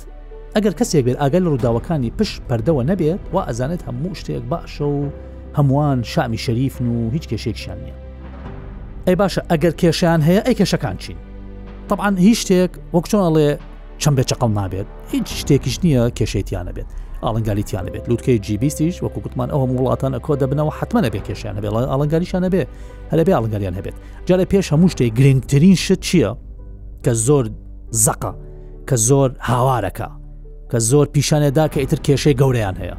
ئەگەر 0.56 0.74
کەسێک 0.80 1.04
بێت 1.06 1.18
ئاگەل 1.22 1.44
ڕووداوەکانی 1.50 2.10
پشت 2.18 2.42
پەردەوە 2.50 2.84
نەبێت 2.90 3.20
و 3.34 3.38
ئەزانێت 3.48 3.82
هەموو 3.88 4.18
شتێک 4.20 4.44
باشە 4.52 4.82
و 4.94 5.00
هەمووان 5.58 5.98
شامی 6.12 6.38
شەریفن 6.46 6.88
و 6.96 7.00
هیچ 7.16 7.26
کێشێکشان 7.32 7.78
نییە 7.84 7.96
ئەی 9.08 9.16
باشە 9.22 9.42
ئەگەر 9.52 9.74
کێشیان 9.82 10.22
هەیە 10.28 10.42
ئەی 10.48 10.56
کێشەکان 10.60 10.96
چین 11.04 11.18
طبعاان 11.90 12.16
هیچ 12.26 12.38
شتێک 12.44 12.72
وەک 12.96 13.06
چۆن 13.12 13.24
ئەڵێ 13.28 13.50
چەند 14.02 14.16
بێ 14.18 14.24
چقڵ 14.30 14.52
نابێت 14.60 14.88
هیچ 15.12 15.28
شتێکیش 15.42 15.76
نییە 15.84 16.04
کێشێتیانە 16.18 16.72
بێت 16.78 16.90
ئاڵنگالیتیانە 17.24 17.92
بێت 17.94 18.10
لوتکەی 18.12 18.40
جیبیستیش 18.46 18.96
وەکو 19.04 19.20
گوتمان 19.26 19.50
ئەوە 19.52 19.66
وڵاتان 19.78 20.12
ئەکۆ 20.18 20.34
دەبنەوە 20.42 20.72
حتممە 20.80 21.10
بێ 21.14 21.20
کێشیانە 21.28 21.60
بێت 21.64 21.74
ئاڵنگاریشانە 21.92 22.50
بێ 22.54 22.64
هەلە 23.12 23.24
بێ 23.28 23.34
ئاڵنگاریان 23.38 23.76
هەبێت 23.80 23.96
جارە 24.28 24.46
پێش 24.54 24.66
هەموو 24.74 24.90
شتێک 24.94 25.12
گرنگترین 25.20 25.76
شت 25.86 26.00
چییە 26.08 26.32
کە 27.06 27.14
زۆر 27.26 27.46
زەقە 28.06 28.32
کە 28.90 28.96
زۆر 29.08 29.30
هاوارەکە 29.50 30.10
کە 30.72 30.78
زۆر 30.90 31.06
پیشانێدا 31.16 31.66
کە 31.74 31.78
ئیتر 31.84 32.00
کێشەی 32.06 32.36
گەورەیان 32.42 32.76
هەیە 32.82 32.96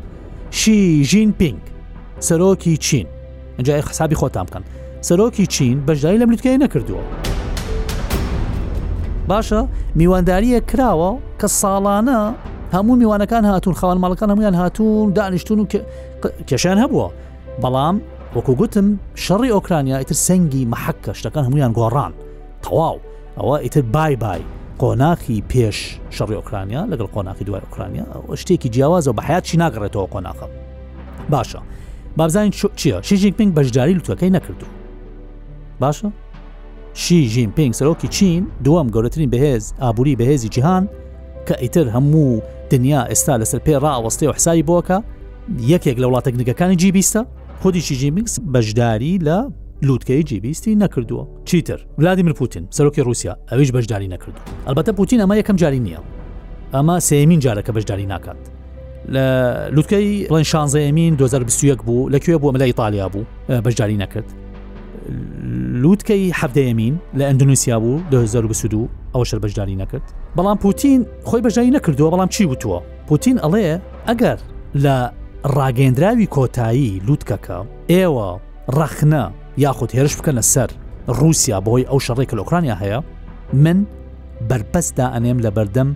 شی 0.60 1.04
ژین 1.10 1.30
پینگ 1.40 1.62
سەرۆکی 2.26 2.74
چین 2.86 3.06
ئەجای 3.58 3.82
حسابی 3.88 4.16
خۆتان 4.20 4.44
بکەن 4.48 4.64
سەرۆکی 5.08 5.46
چین 5.54 5.76
بەشداری 5.86 6.18
لە 6.22 6.24
ملوتکەی 6.28 6.58
نەکردووە. 6.64 7.04
باشە 9.30 9.58
میوانداریە 9.98 10.58
کراوە 10.70 11.10
کە 11.40 11.46
ساڵانە 11.60 12.20
هەموو 12.74 12.96
میوانەکان 12.96 13.44
هاتوون 13.44 13.74
خاوان 13.76 13.98
ماڵەکان 14.04 14.28
هەمویان 14.30 14.54
هاتوون 14.54 15.12
دانیشتون 15.12 15.58
و 15.60 15.66
کێشیان 16.48 16.78
هەبووە 16.84 17.08
بەڵام 17.62 17.96
وەکو 18.36 18.52
گوتم 18.60 18.88
شەڕی 19.24 19.50
ئۆکرانیا 19.56 19.96
ئیتر 19.98 20.16
سەنگی 20.26 20.66
مەحەکە 20.74 21.10
شتەکان 21.20 21.44
هەمویان 21.48 21.72
گۆڕان 21.78 22.12
تەواو 22.64 22.96
ئەوە 23.38 23.56
ئیتر 23.62 23.82
بای 23.94 24.16
بای 24.22 24.40
قۆناقی 24.80 25.44
پێش 25.52 25.76
شەڕی 26.18 26.32
ئۆکرانیا 26.38 26.82
لەگەڵ 26.92 27.08
قۆناقی 27.14 27.44
دوای 27.44 27.60
ئۆکرانیا 27.64 28.04
شتێکی 28.42 28.70
جیاوازە 28.74 29.06
و 29.08 29.12
بە 29.18 29.22
حیات 29.24 29.42
چی 29.44 29.56
ناگەڕێتەوە 29.58 30.06
قۆناقە 30.14 30.46
باشە 31.32 31.58
بابزانین 32.16 32.52
چییە 32.76 33.02
شیژین 33.02 33.32
پنگ 33.34 33.54
بەشداری 33.54 33.94
لوتەکەی 33.98 34.32
نەکردو 34.38 34.66
باشە 35.82 36.06
شی 36.94 37.28
ژین 37.28 37.50
پێنگ 37.56 37.72
سەرۆکی 37.74 38.08
چین 38.08 38.46
دووەم 38.64 38.88
گەورەترین 38.94 39.30
بەهێز 39.34 39.64
ئابووری 39.80 40.16
بەهێزی 40.16 40.48
جیهان 40.48 40.88
کە 41.48 41.62
ئیتر 41.62 41.88
هەموو 41.88 42.40
دنیا 42.74 43.04
ئێستا 43.12 43.34
لەسەر 43.44 43.58
پێ 43.66 43.74
ڕاوەستی 43.84 44.22
و 44.28 44.32
حسایی 44.38 44.64
بۆکە 44.68 44.98
یەکێک 45.72 45.96
لە 45.98 46.04
وڵاتە 46.08 46.30
نگەکانی 46.40 46.76
جیبیستە 46.82 47.20
خودیشی 47.62 47.96
جیمیکس 48.00 48.34
بەشداری 48.52 49.14
لە 49.28 49.38
لووتکەی 49.86 50.22
جیبیستی 50.28 50.78
نەکردووە 50.82 51.24
چیتر 51.48 51.78
ولادیمر 51.98 52.32
پوتین 52.38 52.64
سەرۆکی 52.76 52.98
رووسیا 53.06 53.34
ئەویش 53.50 53.68
بەشداری 53.76 54.08
نەکردو 54.12 54.40
ئەلبەتە 54.68 54.90
پوتین 54.98 55.20
ئەمە 55.24 55.34
یەکەم 55.40 55.56
جاری 55.62 55.80
نییە 55.86 56.00
ئەمە 56.74 56.96
سێمین 57.08 57.40
جارەکە 57.44 57.70
بەشداری 57.76 58.06
ناکات 58.12 58.36
لە 59.14 59.18
لووتکەی 59.74 60.26
پڵەن 60.30 60.46
شانزەیەمین 60.52 61.12
2021 61.14 61.82
بوو 61.86 62.08
لەکوێ 62.14 62.36
بووە 62.40 62.52
مەلە 62.54 62.62
ئیتالیا 62.70 63.06
بوو 63.12 63.24
بەشداری 63.64 63.96
نەکرد 64.04 64.28
لووتکەی 65.82 66.24
حەفتەیەمین 66.40 66.94
لە 67.18 67.24
ئەندونوسیا 67.28 67.76
بوو 67.82 67.96
2022 68.10 68.88
ئەو 69.18 69.24
شەر 69.30 69.40
بەشداری 69.44 69.76
نەکرد 69.82 70.06
بەڵام 70.36 70.58
پوتین 70.64 71.00
خۆی 71.28 71.42
بەژایی 71.44 71.74
نەکردووە 71.76 72.10
بەڵام 72.14 72.28
چی 72.34 72.44
وتووە 72.52 72.78
پوتین 73.10 73.36
ئەڵێ 73.44 73.66
ئەگەر 74.08 74.38
لە 74.84 74.96
ڕاگەندراوی 75.58 76.26
کۆتایی 76.36 76.90
لووتکەکە 77.06 77.58
ئێوە 77.92 78.28
ڕەخنە 78.78 79.22
یاخود 79.64 79.90
هێرش 79.96 80.14
بکەنە 80.18 80.42
سەر 80.54 80.70
رووسیا 81.18 81.58
بۆی 81.66 81.84
ئەو 81.90 81.98
شەڕێک 82.06 82.30
لە 82.36 82.40
ئۆکرانیا 82.42 82.76
هەیە 82.82 83.00
من 83.64 83.78
بەرپەسدا 84.48 85.06
ئەنێم 85.14 85.38
لە 85.44 85.50
بەردەم 85.56 85.90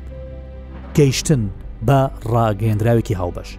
گەیشتن 0.96 1.42
بە 1.86 1.98
ڕاگەندراوێکی 2.32 3.14
هاوبەش 3.20 3.50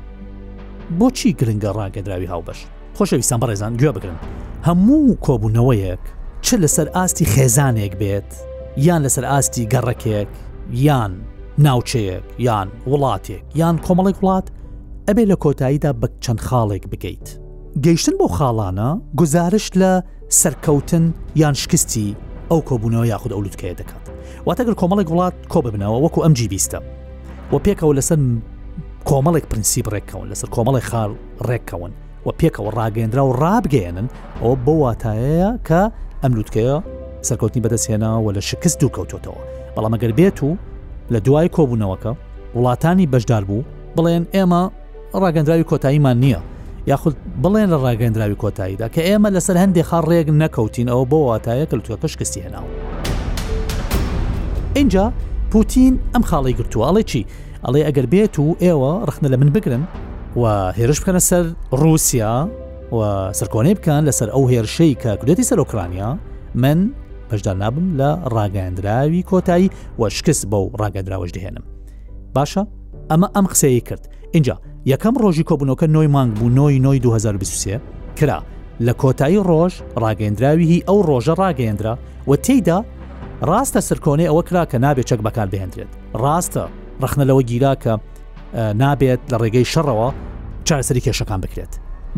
بۆچی 1.00 1.30
گرنگە 1.40 1.70
ڕاگەدراوی 1.80 2.28
هاوبەش 2.34 2.60
خۆشەویستان 2.98 3.40
بەڕێزان 3.42 3.72
گوێ 3.80 3.92
بگرن 3.96 4.20
هەموو 4.68 5.18
کۆبوونەوەیەک 5.26 6.04
چ 6.46 6.48
لەسەر 6.64 6.88
ئاستی 6.96 7.26
خێزانێک 7.34 7.94
بێت 8.02 8.32
یان 8.78 9.04
لەسەر 9.08 9.26
ئاستی 9.26 9.66
گەڕەکێک 9.74 10.28
یان 10.86 11.14
ناوچەیەک 11.66 12.24
یان 12.46 12.68
وڵاتێک 12.92 13.42
یان 13.60 13.76
کۆمەڵێک 13.86 14.18
وڵات 14.24 14.48
ئەبێ 15.08 15.24
لە 15.32 15.36
کۆتاییدا 15.44 15.92
بە 16.02 16.08
چەند 16.24 16.40
خاڵێک 16.48 16.84
بگەیت. 16.92 17.28
گەیشتن 17.86 18.16
بۆ 18.20 18.28
خاڵانە 18.38 18.90
گزارش 19.22 19.68
لە 19.82 19.92
سەرکەوتن 20.42 21.06
یان 21.42 21.54
شکستی 21.62 22.16
ئەو 22.52 22.60
کۆبوونەوە 22.70 23.06
یاخود 23.14 23.32
ئەولوتکەیە 23.36 23.76
دەکات. 23.82 24.06
واتەگەر 24.48 24.76
کۆمەڵێک 24.82 25.10
وڵات 25.12 25.36
کۆ 25.52 25.60
ببنەوە 25.66 25.98
وەکو 26.04 26.20
ئەم 26.26 26.34
جیبیستە. 26.40 26.80
و 27.54 27.58
پێکەوە 27.66 27.94
لەسەر 28.00 28.20
کۆمەڵێک 29.10 29.46
پرینسیپ 29.52 29.88
ڕێکەون 29.94 30.26
لەسەر 30.32 30.50
کۆمەڵی 30.56 30.82
خاڵ 30.90 31.12
ڕێکەون 31.50 31.92
و 32.26 32.30
پێکەوە 32.40 32.70
ڕاگەێنرا 32.78 33.24
و 33.28 33.32
ڕابگەێنن 33.42 34.08
ئەوە 34.42 34.56
بۆ 34.66 34.74
واتایەیە 34.84 35.52
کە 35.68 35.82
ئەملوتکەیە 36.24 36.78
سەرکەوتنی 37.30 37.64
بەدەستێناوە 37.66 38.30
لە 38.36 38.40
شکست 38.50 38.80
و 38.84 38.90
کەوتۆتەوە 38.96 39.40
بەڵام 39.76 39.94
ئەگەر 39.98 40.12
بێت 40.20 40.38
و 40.46 40.50
لە 41.12 41.16
دوای 41.26 41.50
کۆبوونەوەکە 41.56 42.12
وڵاتانی 42.56 43.10
بەشدار 43.14 43.44
بوو 43.50 43.64
بڵێن 43.98 44.24
ئێمە 44.36 44.64
ڕاگەندراوی 45.22 45.64
کۆتاییمان 45.72 46.18
نییە 46.24 46.40
یاخود 46.92 47.16
بڵێن 47.44 47.70
لە 47.74 47.78
ڕاگەندراوی 47.86 48.38
کۆتاییدا 48.44 48.88
کە 48.96 49.00
ئێمە 49.08 49.30
لەسەر 49.36 49.56
هەندێک 49.64 49.86
خاڕ 49.90 50.06
ڕێگ 50.12 50.28
نەکەوتین 50.44 50.88
ئەوە 50.92 51.06
بۆ 51.12 51.18
واتایە 51.30 51.66
کەلتوەکە 51.72 52.06
شکستی 52.14 52.42
هێناوە 52.46 52.70
اینجا 54.80 55.06
پوتین 55.52 55.94
ئەم 56.14 56.24
خاڵی 56.30 56.54
گرتوواڵی 56.60 57.04
چی 57.12 57.22
ئەڵێ 57.66 57.82
ئەگەر 57.88 58.06
بێت 58.14 58.36
و 58.40 58.46
ئێوە 58.64 58.92
ڕخنە 59.10 59.28
لە 59.34 59.38
من 59.42 59.50
بگرن 59.56 59.84
و 60.42 60.74
هێرش 60.78 61.00
بکەنە 61.02 61.22
سەر 61.30 61.44
رووسیا 61.82 62.36
و 62.98 63.00
سەرکۆنێ 63.40 63.74
بکەن 63.80 64.02
لەسەر 64.10 64.28
ئەو 64.34 64.44
هێرشەی 64.54 64.94
کە 65.02 65.10
کودەتی 65.22 65.44
سەر 65.50 65.60
ئۆکرانیا 65.64 66.10
من 66.56 66.80
بەشدار 67.34 67.56
نابم 67.64 67.88
لە 68.00 68.10
ڕاگەاندراوی 68.36 69.22
کۆتایی 69.30 69.68
و 70.00 70.10
شکست 70.18 70.44
بەو 70.52 70.66
ڕاگەدراوەش 70.82 71.30
دەهێنم 71.38 71.64
باشە 72.38 72.64
ئەمە 73.12 73.28
ئەم 73.36 73.46
قسەیە 73.54 73.82
کرد 73.90 74.04
اینجا 74.36 74.56
یەکەم 74.94 75.16
ڕۆژی 75.24 75.44
کۆبوونەکە 75.52 75.84
نۆی 75.96 76.08
مانگ 76.16 76.32
بوو 76.38 76.50
نۆی 76.58 76.80
نۆی 76.86 77.00
2023 77.02 77.82
کرا 78.20 78.40
لە 78.86 78.94
کۆتایی 79.04 79.40
ڕۆژ 79.50 79.74
ڕاگەندراویهی 80.04 80.84
ئەو 80.88 80.98
ڕۆژە 81.10 81.34
ڕاگەندرا 81.42 81.94
و 82.30 82.36
تێیدا 82.46 82.78
ڕاستە 83.50 83.80
سەرکۆنێ 83.88 84.26
ئەوە 84.32 84.44
کرا 84.48 84.64
کە 84.72 84.76
نابێت 84.86 85.06
چەک 85.10 85.20
بەکار 85.28 85.48
بهێنرێت 85.54 85.92
ڕاستە 86.24 86.64
ڕخنەلەوە 87.04 87.44
گیرا 87.50 87.74
کە 87.84 87.94
نابێت 88.84 89.20
لە 89.32 89.38
ڕێگەی 89.42 89.66
شەڕەوە 89.74 90.10
چارەسەری 90.68 91.02
کێشەکان 91.06 91.40
بکرێت 91.46 91.74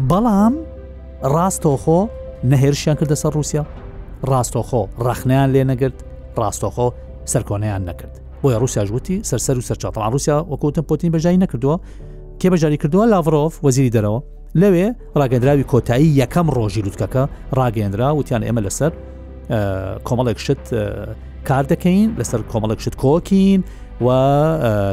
بەڵام 0.10 0.54
ڕاستۆخۆ 1.34 2.00
نەهێرشیان 2.52 2.96
کردە 3.00 3.16
سەر 3.24 3.32
رووسیا 3.36 3.64
ڕاستۆخۆ 4.32 4.82
ڕخنیان 5.08 5.48
لێ 5.54 5.64
نەگرت 5.72 5.98
ڕاستۆخۆ 6.42 6.88
سەرکۆنیان 7.32 7.82
نەکرد 7.90 8.14
بۆیە 8.42 8.58
رووسیا 8.62 8.84
ژوتی 8.90 9.18
سەرسەر 9.30 9.56
و 9.60 9.62
سەرچاتەوان 9.70 10.10
رووسیا 10.16 10.38
وەکوتم 10.52 10.84
پۆتین 10.90 11.10
بەژایی 11.16 11.40
نەکردووە 11.44 11.76
کێ 12.42 12.48
بەژاری 12.54 12.78
کردووە 12.84 13.06
لاڤۆف 13.14 13.54
وەزیری 13.66 13.92
دەرەوە 13.96 14.20
لەوێ 14.62 14.88
ڕاگەندراوی 15.20 15.66
کۆتایی 15.72 16.10
یەکەم 16.22 16.48
ڕۆژی 16.58 16.82
لووتکەکە 16.88 17.24
ڕاگەندرا 17.58 18.10
وتیان 18.20 18.42
ئێمە 18.48 18.62
لەسەر 18.68 18.92
کۆمەڵێک 20.08 20.40
شت 20.46 20.64
کار 21.48 21.64
دەکەین 21.72 22.08
لەسەر 22.20 22.42
کۆمەڵێک 22.52 22.80
شت 22.86 22.96
کۆکین 23.04 23.62
و 24.06 24.08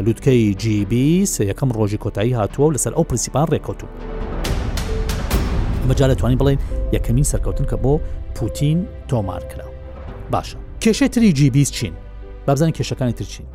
لووتکەی 0.04 0.42
جیبی 0.62 1.08
یەکەم 1.50 1.68
ڕۆژی 1.78 1.98
کۆتایی 2.04 2.32
هاتووە 2.38 2.64
و 2.68 2.72
لەسەر 2.74 2.92
ئەو 2.96 3.04
پرسیپان 3.10 3.46
ڕێکوتوو. 3.52 3.88
مەجا 5.88 6.06
دەتوانین 6.12 6.38
بڵین 6.42 6.58
یەکەمین 6.96 7.26
سەرکەوتن 7.32 7.66
کە 7.70 7.76
بۆ 7.82 7.92
پوتین 8.36 8.78
تۆمار 9.12 9.42
کرا 9.52 9.66
باشە 10.32 10.56
کێشەی 10.82 11.08
تری 11.10 11.32
جیبیز 11.32 11.70
چین 11.70 11.92
بابزانانی 12.46 12.74
کێشەکانی 12.78 13.12
ترچین 13.12 13.46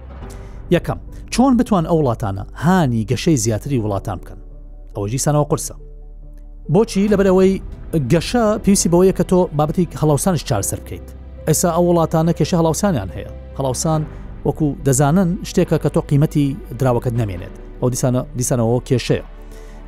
یەکەم 0.75 0.97
چۆن 1.33 1.53
بتوان 1.59 1.85
ئەو 1.89 1.97
وڵاتانە 2.01 2.43
هانی 2.63 3.05
گەشەی 3.11 3.35
زیاتری 3.45 3.81
وڵاتان 3.83 4.17
بکەن 4.21 4.39
ئەوەژی 4.95 5.19
سانەوە 5.25 5.47
قرسە 5.51 5.75
بۆچی 6.73 7.07
لەبەرەوەی 7.11 7.61
گەشە 8.13 8.45
پێویستی 8.63 8.89
بەوەیە 8.93 9.13
کە 9.19 9.23
تۆ 9.31 9.39
بابەتی 9.57 9.87
هەڵاوسانش 10.01 10.41
چارسەر 10.49 10.79
بکەیت 10.83 11.07
ئێستا 11.47 11.69
ئەو 11.75 11.85
وڵاتانە 11.91 12.31
کێشە 12.39 12.55
هەڵاوسانیان 12.61 13.09
هەیە 13.15 13.31
هەڵاوسان 13.57 14.01
وەکو 14.47 14.67
دەزانن 14.87 15.29
شتێکە 15.49 15.77
کە 15.83 15.89
تۆ 15.95 15.99
قیمەتی 16.09 16.45
دراوەکەت 16.79 17.13
نامێنێت 17.21 17.55
ئەو 17.81 17.89
دیسانە 17.93 18.21
دیسانەوە 18.39 18.79
کێشەیە 18.89 19.25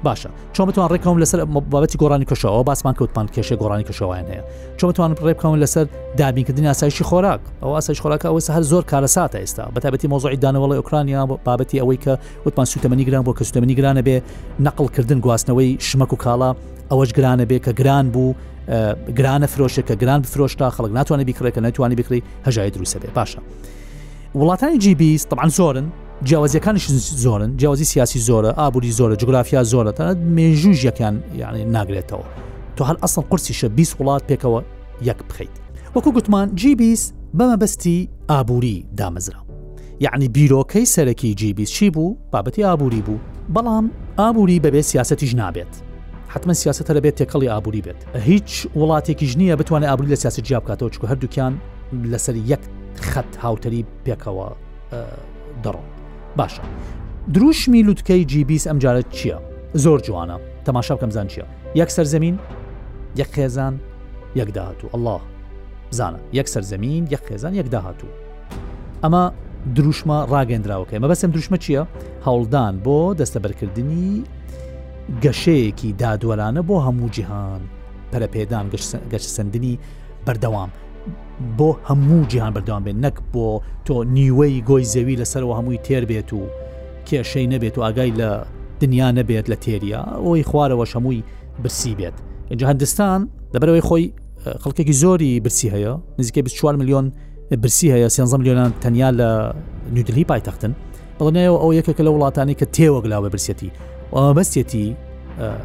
باشە 0.03 0.29
چۆن 0.53 0.65
بتوان 0.67 0.89
ڕێکم 0.93 1.17
لەسەر 1.23 1.39
بابەتی 1.71 1.97
گۆڕانی 2.01 2.25
کەشەوە 2.31 2.63
باسمان 2.67 2.93
کەوتمان 2.99 3.25
کێشە 3.35 3.55
گۆڕانی 3.61 3.85
کەشەوەیان 3.89 4.25
هەیە 4.31 4.43
چۆن 4.79 4.87
بتوان 4.91 5.11
ڕێبکەون 5.27 5.59
لەسەر 5.63 5.85
دابینکردنی 6.19 6.67
ئاسایشی 6.67 7.03
خۆراک 7.09 7.41
ئەو 7.61 7.71
ئاسایش 7.77 7.99
خۆراکە 8.03 8.27
ئەوسە 8.31 8.51
هەر 8.55 8.63
زۆر 8.71 8.83
کارە 8.91 9.09
ساتە 9.17 9.37
ئێستا 9.43 9.65
بەتابەتی 9.75 10.07
مۆزۆی 10.13 10.37
دانەوەڵی 10.43 10.75
ئۆکرانیا 10.79 11.21
بابەتی 11.47 11.79
ئەوەی 11.81 11.99
کە 12.05 12.11
وتمان 12.45 12.67
سوتەمەنی 12.73 13.03
گران 13.09 13.23
بۆ 13.27 13.31
کە 13.37 13.43
سوتەمەنی 13.49 13.75
گرانە 13.79 14.01
بێ 14.07 14.17
نەقلکردن 14.65 15.19
گواستنەوەی 15.25 15.71
شمەک 15.89 16.11
و 16.13 16.17
کاڵا 16.23 16.49
ئەوەش 16.91 17.09
گرانە 17.17 17.45
بێ 17.49 17.57
کە 17.65 17.71
گران 17.79 18.05
بوو 18.13 18.33
گرانە 19.19 19.47
فرۆشەکە 19.53 19.93
گران 20.01 20.19
بفرۆشتا 20.23 20.67
خەڵک 20.75 20.91
ناتوانێت 20.99 21.27
بیکڕێککە 21.29 21.59
ناتوانانی 21.67 21.95
بکری 22.01 22.23
هەژای 22.47 22.69
دروسە 22.75 22.97
بێ 23.03 23.09
باشە. 23.17 23.41
وڵاتانی 24.37 24.77
جیبیست 24.83 25.29
طبعاان 25.29 25.49
زۆرن 25.59 25.85
جیاوازیەکانش 26.25 26.88
زۆرن 27.23 27.57
جیاوازی 27.57 27.83
سیاسی 27.83 28.19
زۆرە 28.19 28.57
ئابووری 28.59 28.91
زۆرە 28.91 29.15
جگرافیا 29.17 29.63
زۆرە 29.63 29.91
تەنە 29.97 30.13
مێژوژیەکان 30.35 31.15
یعنی 31.38 31.63
ناگرێتەوە 31.73 32.25
تو 32.75 32.83
هەر 32.83 32.95
ئەسڵ 33.03 33.23
قرسیشە 33.29 33.65
20 33.65 34.01
وڵات 34.01 34.23
پێکەوە 34.31 34.63
یەک 35.01 35.17
بخیت 35.29 35.49
وەکو 35.95 36.11
گوتمان 36.11 36.55
جیبیس 36.55 37.13
بەمەبەستی 37.38 38.07
ئابووری 38.29 38.85
دامەزرا 38.97 39.38
یعنی 39.99 40.27
بیرۆکەی 40.27 40.85
سەرەکی 40.93 41.35
جیبیس 41.35 41.71
چی 41.71 41.89
بوو 41.89 42.15
بابەتی 42.35 42.59
ئابووری 42.63 43.01
بوو 43.01 43.17
بەڵام 43.53 43.85
ئابووری 44.19 44.59
بەبێ 44.63 44.81
سیاسەتیش 44.81 45.33
نابێت 45.35 45.73
حما 46.33 46.53
سیاستە 46.53 46.89
لەبێت 46.97 47.15
تێکەڵی 47.23 47.47
ئابووری 47.49 47.81
بێت 47.81 47.99
هیچ 48.15 48.67
وڵاتێکیش 48.79 49.33
نییە 49.38 49.55
بتوانێت 49.61 49.89
ئابووری 49.89 50.13
لە 50.15 50.19
سیاست 50.19 50.39
جیاب 50.41 50.63
بکاتەوە 50.65 50.91
چکو 50.93 51.07
هەردووکیان 51.07 51.53
لەسەر 52.11 52.35
یەک 52.51 52.61
خەت 53.11 53.31
هاوتری 53.43 53.85
پێکەوە 54.05 54.49
دەڕۆن 55.63 55.98
باشە 56.38 56.62
دروشمی 57.33 57.83
لوتکەی 57.83 58.25
جیبیس 58.25 58.67
ئەمجارە 58.67 59.03
چییە؟ 59.15 59.38
زۆر 59.74 60.00
جوانە 60.00 60.38
تەماشا 60.65 60.91
بکەمزان 60.95 61.27
چییە؟ 61.27 61.45
یەک 61.75 61.89
سەرزەمین 61.89 62.38
یەک 63.17 63.29
خێزان 63.36 63.74
یەک 64.36 64.50
داهاتوو 64.53 64.89
الله 64.93 65.19
بزانە 65.91 66.19
یەک 66.33 66.48
سەرزەمین 66.48 67.03
یەک 67.12 67.24
خێزان 67.29 67.53
یەک 67.53 67.69
داهاتوو 67.69 68.09
ئەمە 69.03 69.24
دروشمە 69.75 70.17
ڕاگەندراوەکە 70.33 70.95
مە 71.01 71.07
بەسم 71.12 71.31
دروشمە 71.36 71.57
چییە؟ 71.63 71.81
هەوڵدان 72.27 72.74
بۆ 72.86 72.98
دەستەبەرکردنی 73.19 74.12
گەشەیەکی 75.24 75.89
دادوەرانە 76.01 76.62
بۆ 76.67 76.75
هەموو 76.86 77.09
جیهان 77.15 77.62
پەرەپێدان 78.12 78.65
گەشت 79.13 79.30
سندنی 79.38 79.80
بەردەوام 80.25 80.69
بۆ 81.59 81.67
هەموو 81.89 82.27
جیهان 82.31 82.53
بەردەوام 82.55 82.83
بێت 82.88 82.97
نەک 83.05 83.15
بۆ 83.35 83.45
تۆ 83.89 83.91
نیوەی 84.15 84.55
گۆی 84.69 84.85
زەوی 84.93 85.19
لەسەرەوە 85.23 85.53
هەمووی 85.59 85.77
تێر 85.85 86.03
بێت 86.09 86.29
و 86.33 86.41
کێشەی 87.07 87.49
نەبێت 87.53 87.75
و 87.77 87.81
ئاگای 87.85 88.12
لە 88.19 88.29
دنیا 88.81 89.09
نەبێت 89.17 89.45
لە 89.51 89.55
تێریە 89.65 89.99
ئەوی 90.23 90.41
خوارەوە 90.49 90.85
هەمووی 90.95 91.21
برسی 91.63 91.95
بێت 91.99 92.15
ئەجا 92.51 92.65
هەندستان 92.71 93.19
دەبەرەوەی 93.53 93.85
خۆی 93.88 94.05
خەڵکێکی 94.63 94.95
زۆری 95.03 95.31
برسی 95.43 95.69
هەیە 95.73 95.93
نزیکە 96.19 96.41
24 96.43 96.75
میلیۆن 96.81 97.07
برسی 97.62 97.89
هەیە 97.95 98.09
سێنزە 98.15 98.38
میلیۆنان 98.39 98.71
تەنیا 98.83 99.09
لە 99.19 99.27
نودلی 99.95 100.23
پایتەختن 100.31 100.73
بەڵنایەوە 101.19 101.57
ئەو 101.62 101.71
یەکێکە 101.79 102.01
لە 102.07 102.12
وڵاتانی 102.15 102.55
کە 102.59 102.65
تێوەگلاوە 102.75 103.29
برسێتی 103.33 103.71
ئەوە 104.13 104.31
بەستێتی 104.38 104.88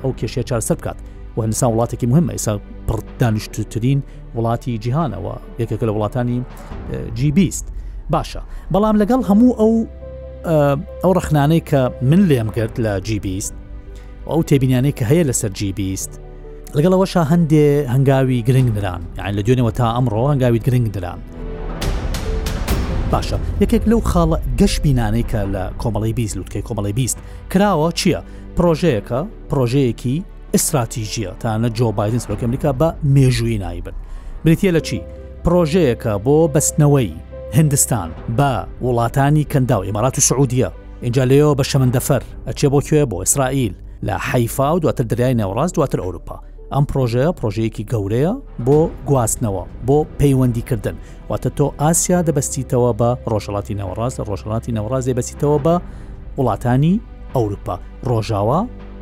ئەو 0.03 0.13
کێشەیە 0.19 0.45
چارەسەر 0.49 0.77
بکات 0.81 0.99
و 1.37 1.43
هەندستان 1.45 1.71
وڵاتێکی 1.75 2.05
مهمە 2.13 2.31
ئێسا 2.37 2.55
پردانشتترین 2.89 4.01
وڵاتی 4.37 4.77
جیهانەوە 4.87 5.35
یەکەکە 5.63 5.83
لە 5.89 5.93
وڵاتانی 5.97 6.39
جیبیست 7.19 7.67
باشە 8.15 8.41
بەڵام 8.73 8.97
لەگەڵ 9.03 9.21
هەموو 9.31 9.53
ئەو 9.61 9.75
ئەو 11.03 11.13
ڕخنانەی 11.19 11.63
کە 11.71 11.81
من 12.11 12.21
لێم 12.31 12.49
کرد 12.57 12.75
لە 12.85 12.93
جیبیست 13.07 13.55
ئەو 14.31 14.41
تێبینیانەی 14.51 14.93
کە 14.99 15.05
هەیە 15.11 15.25
لەسەر 15.31 15.51
جیبیست 15.59 16.13
لەگەڵەوەشە 16.77 17.23
هەندێ 17.33 17.69
هەنگاوی 17.95 18.41
گرنگ 18.49 18.71
دران 18.77 19.03
یان 19.19 19.35
لە 19.39 19.43
دوێنەوە 19.47 19.73
تا 19.79 19.87
ئەمڕۆ 19.97 20.23
هەنگاوی 20.35 20.59
گرنگ 20.67 20.89
دران 20.97 21.19
باشە 23.13 23.39
یەکێک 23.63 23.83
لەو 23.91 24.01
خاڵە 24.11 24.39
گەشتبیانەی 24.61 25.25
کە 25.31 25.41
لە 25.55 25.65
کۆمەڵی 25.83 26.13
بیست 26.19 26.37
لوتکەی 26.37 26.63
کۆمەڵی 26.69 26.93
بیست 26.93 27.19
کراوە 27.53 27.89
چییە؟ 28.01 28.21
پرۆژەیەەکە 28.59 29.21
پرۆژەیەکی 29.51 30.17
ئستراتیژیە 30.55 31.31
تاانە 31.45 31.69
جۆ 31.79 31.93
بادن 31.93 32.19
سەرۆکی 32.19 32.43
ئەمریکا 32.47 32.73
بە 32.81 32.89
مێژووی 33.15 33.59
نایبن 33.59 33.95
بریتە 34.47 34.71
لە 34.77 34.81
چی 34.87 35.01
پرۆژەیەەکە 35.45 36.13
بۆ 36.27 36.37
بەستنەوەی 36.55 37.11
هندستان 37.57 38.11
بە 38.39 38.51
وڵاتانی 38.87 39.45
کەندا 39.53 39.77
و 39.81 39.83
ئمارات 39.89 40.19
و 40.19 40.21
سعودیە 40.21 40.71
اینجا 41.03 41.25
لێەوە 41.27 41.55
بە 41.59 41.65
شەمەندەفەر 41.71 42.23
ئەچێ 42.49 42.67
بۆ 42.73 42.79
کوێ 42.87 43.03
بۆ 43.11 43.17
ئیسرائیل 43.21 43.75
لە 44.07 44.15
حیفا 44.31 44.75
و 44.75 44.79
دواتر 44.81 45.05
دریای 45.05 45.35
ناوەڕاست 45.41 45.73
دواتر 45.75 46.01
ئەوروپا 46.01 46.37
ئەم 46.73 46.85
پرۆژەیە 46.91 47.31
پرۆژەیەکی 47.39 47.85
گەورەیە 47.93 48.33
بۆ 48.67 48.79
گواستنەوە 49.09 49.65
بۆ 49.89 49.99
پەیوەندیکردن 50.21 50.97
واتە 51.31 51.51
تۆ 51.59 51.67
ئاسیا 51.81 52.21
دەبەستیتەوە 52.29 52.91
بە 53.01 53.09
ڕۆژەڵاتی 53.31 53.75
ناوەڕاست 53.81 54.17
ڕۆژەڵاتی 54.29 54.71
ناوەڕازێ 54.77 55.13
بەسیتەوە 55.19 55.59
بە 55.65 55.75
وڵاتانی 56.39 56.95
ئەوروپا 57.35 57.77
ڕۆژاوا 58.09 58.61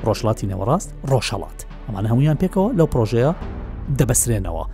ڕۆژڵاتی 0.09 0.47
نەوەڕاست 0.51 0.88
ڕۆژەڵات 1.11 1.59
ئەمان 1.87 2.05
هەمویان 2.11 2.37
پێکەوە 2.43 2.69
لەو 2.79 2.87
پرۆژەیە 2.95 3.31
دەبەسرێنەوە 3.99 4.65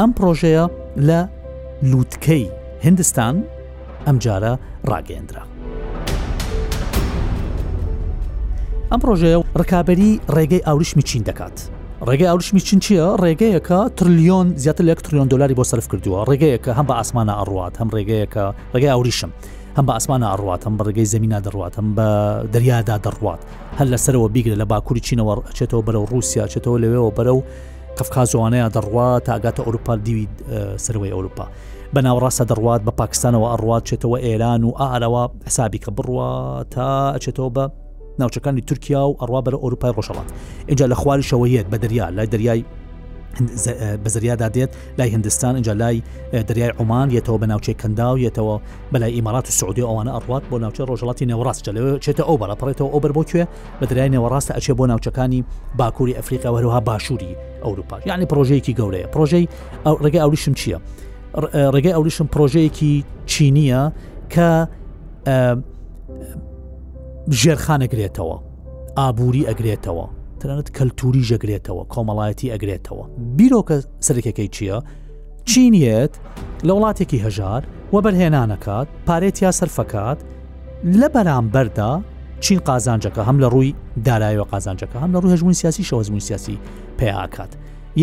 ئەم 0.00 0.10
پرۆژەیە 0.18 0.64
لە 1.08 1.20
لووتکەی 1.90 2.44
هندستان 2.86 3.34
ئەمجارە 4.06 4.52
ڕاگەندرا 4.90 5.44
ئەم 8.90 9.00
پرۆژەیە 9.02 9.36
و 9.40 9.44
ڕکابی 9.60 10.10
ڕێگەی 10.36 10.62
ئاوریشمی 10.66 11.04
چین 11.08 11.22
دەکات 11.28 11.56
ڕێگەی 12.08 12.28
ئاوریشمی 12.30 12.62
چین 12.66 12.80
چییە 12.84 13.06
ڕێگەیەکە 13.22 13.78
تریلیۆن 13.98 14.46
زیاتر 14.62 14.82
لە 14.88 14.94
تریلیۆن 15.06 15.28
دلاری 15.32 15.54
بۆ 15.58 15.64
سرف 15.70 15.86
کردووە 15.92 16.18
ڕێگەیەکە 16.30 16.70
هەم 16.78 16.86
بە 16.88 16.94
ئاسمانە 16.98 17.34
ئەڕوات 17.38 17.74
هەم 17.80 17.88
ڕێگەیەکە 17.96 18.44
ڕێگەی 18.74 18.90
ئاوریشم. 18.94 19.30
هەم 19.78 19.86
بە 19.88 19.94
ئاسمانە 20.00 20.24
ئاڕات 20.30 20.62
هەم 20.66 20.74
بەڕگەی 20.78 21.08
زمینە 21.12 21.38
دەڕات 21.46 21.74
هەم 21.78 21.88
بە 21.96 22.08
دەریادا 22.54 22.96
دەڕات 23.06 23.40
هەر 23.78 23.86
لەسەرەوە 23.96 24.28
بیگرە 24.34 24.56
لە 24.62 24.64
باکووری 24.72 25.00
چینەوە 25.06 25.34
ئەچێتەوە 25.50 25.82
بەرەو 25.86 26.04
رووسیا 26.12 26.44
چێتەوە 26.52 26.76
لەوێەوە 26.82 27.10
بەرەو 27.18 27.40
قفقازوانەیە 27.98 28.68
دەڕوات 28.76 29.22
تاگاتە 29.28 29.60
ئەوروپا 29.64 29.94
دیوی 30.06 30.24
سەروەی 30.84 31.12
ئەوروپا 31.16 31.46
بەناوڕاستە 31.94 32.44
دەڕوات 32.50 32.80
بە 32.86 32.92
پاکستانەوە 33.00 33.46
ئەڕوات 33.52 33.82
چێتەوە 33.90 34.16
ئێران 34.26 34.62
و 34.64 34.70
ئارەوە 34.82 35.24
حسابی 35.48 35.78
کە 35.84 35.90
بڕوە 35.96 36.30
تا 36.74 36.88
ئەچێتەوە 37.16 37.48
بە 37.56 37.64
ناوچەکانی 38.20 38.62
تورکیا 38.68 39.02
و 39.08 39.12
ئەڕوا 39.20 39.40
بەرە 39.48 39.58
ئەوروپای 39.62 39.92
ڕۆژەڵات 39.96 40.28
اینجا 40.68 40.86
لە 40.92 40.92
خواری 41.00 41.22
شەوەیەت 41.30 41.66
بە 41.74 41.76
دەریا 41.82 42.06
لای 42.16 42.26
دەریای 42.32 42.60
بەزریادا 44.04 44.48
دێت 44.48 44.70
لای 44.98 45.08
هندستان 45.10 45.54
اینجا 45.54 45.72
لای 45.72 46.02
دریای 46.32 46.72
عمان 46.80 47.10
یەتەوە 47.10 47.38
بە 47.42 47.44
ناوچەی 47.46 47.74
کندا 47.82 48.14
و 48.16 48.28
یەتەوە 48.28 48.60
بەلای 48.94 49.12
ئیمارات 49.14 49.48
و 49.48 49.50
سعودی 49.50 49.82
ئەوانە 49.82 50.08
ئەڕات 50.16 50.42
بۆ 50.50 50.58
ناوچە 50.60 50.80
ڕۆژڵاتی 50.88 51.24
نێوەڕاست 51.30 51.64
لەوێ 51.76 51.98
چێتە 52.04 52.20
ئەو 52.28 52.36
بەڵپڕێتەوە 52.40 52.88
ئەوبەر 52.92 53.12
بۆ 53.16 53.22
کوێ 53.30 53.44
بە 53.82 53.86
دریای 53.90 54.10
نێوەڕاستە 54.14 54.52
ئەچێ 54.56 54.70
بۆ 54.78 54.86
ناوچەکانی 54.92 55.44
باکووری 55.78 56.14
ئەفریقا 56.16 56.50
وەروها 56.54 56.80
باشووری 56.80 57.36
ئەوروپا 57.64 57.96
یعنی 58.06 58.24
پرۆژەیەکی 58.30 58.72
گەورەیە 58.80 59.06
پرۆژەی 59.16 59.44
ڕێگە 60.04 60.20
ئەولیشم 60.24 60.54
چییە؟ 60.60 60.78
ڕێگەی 61.74 61.92
ئەولیشم 61.96 62.26
پرۆژەیەکی 62.34 62.94
چینیە 63.32 63.82
کە 64.34 64.48
ژێرخانەگرێتەوە 67.40 68.36
ئابووری 68.98 69.42
ئەگرێتەوە 69.48 70.06
تەنانەت 70.42 70.68
کەلتوری 70.78 71.22
ژەگرێتەوە 71.30 71.82
کۆمەڵایەتی 71.92 72.52
ئەگرێتەوە 72.52 73.04
بیرۆکە 73.36 73.76
سەرکەکەی 74.06 74.48
چییە؟ 74.54 74.78
چینیەت 75.50 76.12
لە 76.66 76.72
وڵاتێکی 76.76 77.18
هەژار 77.26 77.62
وە 77.94 78.00
بەرهێنانەکات 78.04 78.86
پارێتیا 79.08 79.50
سەرفەکات 79.58 80.18
لە 81.00 81.08
بەرامبەردا 81.14 81.90
چین 82.44 82.58
قازانجەکە 82.68 83.22
هەم 83.28 83.36
لە 83.44 83.48
ڕووی 83.54 83.70
دارایەوە 84.06 84.46
قازانجەکە 84.52 84.96
هەم 85.02 85.10
لە 85.14 85.18
ڕوو 85.22 85.32
هەژمون 85.34 85.54
سیاسی 85.60 85.82
شەوەزمون 85.88 86.22
سیاسی 86.28 86.58
پێیاکات 86.98 87.52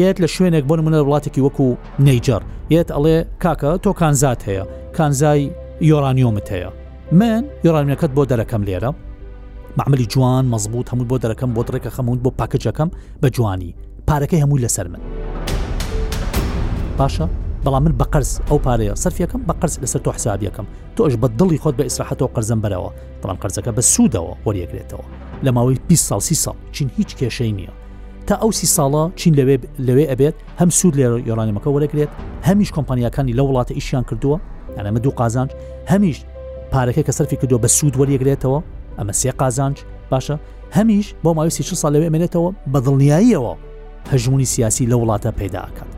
یەت 0.01 0.17
لە 0.23 0.27
شوێنێک 0.35 0.63
بۆن 0.69 0.79
منە 0.85 0.99
وڵاتێکی 1.07 1.41
وەکو 1.45 1.67
نەیجەر 2.05 2.41
یەت 2.75 2.89
ئەڵێ 2.95 3.17
کاکە 3.43 3.71
تۆ 3.83 3.91
کانزات 4.01 4.39
هەیە 4.47 4.63
کانزای 4.97 5.41
یۆرانیۆمت 5.89 6.47
هەیە 6.53 6.69
من 7.19 7.41
یۆرانیەکەت 7.65 8.11
بۆ 8.15 8.23
دەرەکەم 8.31 8.61
لێرە 8.67 8.91
معمەلی 9.77 10.05
جوان 10.05 10.45
مەزبوط 10.55 10.87
هەموو 10.91 11.05
بۆ 11.09 11.15
دەرەکەم 11.23 11.49
بۆ 11.55 11.61
درێکە 11.67 11.91
خەمون 11.95 12.17
بۆ 12.23 12.29
پاکەجەکەم 12.39 12.89
بە 13.25 13.29
جوانی 13.35 13.75
پارەکەی 14.11 14.33
هەمووی 14.43 14.63
لەسەر 14.67 14.87
من 14.93 14.99
باشە 16.99 17.27
بەڵام 17.65 17.81
من 17.87 17.93
بە 17.99 18.05
قرس 18.13 18.31
ئەو 18.49 18.57
پارەیە 18.65 18.93
سەرفیەکەم 19.03 19.39
بە 19.47 19.53
قرس 19.61 19.75
لەسەر 19.83 19.99
تۆ 20.05 20.11
حسابیەکەم 20.17 20.65
تۆش 20.95 21.11
بە 21.21 21.27
دڵی 21.39 21.57
خۆت 21.63 21.75
بە 21.79 21.81
ئیسراحەتەوە 21.89 22.29
قەرزم 22.35 22.59
بەرەوە 22.63 22.91
بەڵام 23.23 23.37
قەرزەکە 23.45 23.71
بە 23.77 23.81
سوودەوە 23.93 24.33
وەریەگرێتەوە 24.47 25.03
لە 25.45 25.49
ماوەی 25.57 25.79
پی 25.87 25.95
ساڵ 26.07 26.19
سی 26.27 26.35
ساڵ 26.43 26.55
چین 26.75 26.87
هیچ 26.97 27.11
کێشەی 27.19 27.51
نییە 27.59 27.71
تا 28.27 28.35
ئەو 28.41 28.51
سی 28.59 28.67
ساڵە 28.75 29.03
چین 29.19 29.33
لەوێ 29.39 29.55
لەوێ 29.87 30.05
ئەبێت 30.11 30.35
هەم 30.61 30.69
سوود 30.79 30.95
لێ 30.99 31.07
یۆرانیمەکە 31.29 31.69
وەرەگرێت 31.75 32.11
هەمیش 32.47 32.69
کۆمپانیەکانی 32.77 33.33
لە 33.39 33.43
وڵاتە 33.47 33.71
ئیشیان 33.79 34.03
کردووە 34.09 34.37
ئەمە 34.77 34.99
دوو 35.03 35.11
قازانج 35.19 35.51
هەمیش 35.91 36.17
پارەکە 36.73 37.01
کە 37.07 37.11
سەرفی 37.17 37.35
کردو 37.41 37.57
بە 37.63 37.67
سوود 37.77 37.95
وەریەگرێتەوە 37.99 38.59
ئەمە 39.01 39.13
سێ 39.21 39.31
قازانج 39.41 39.77
باشە 40.11 40.35
هەمیش 40.77 41.07
بۆ 41.23 41.29
ماویسی 41.37 41.63
چ 41.63 41.69
ساڵەوە 41.83 42.05
ئەمێنێتەوە 42.09 42.49
بە 42.71 42.79
دڵنیاییەوە 42.85 43.53
هەژمونی 44.13 44.47
سیاسی 44.53 44.87
لە 44.91 44.93
وڵاتە 45.01 45.27
پیداکات 45.39 45.89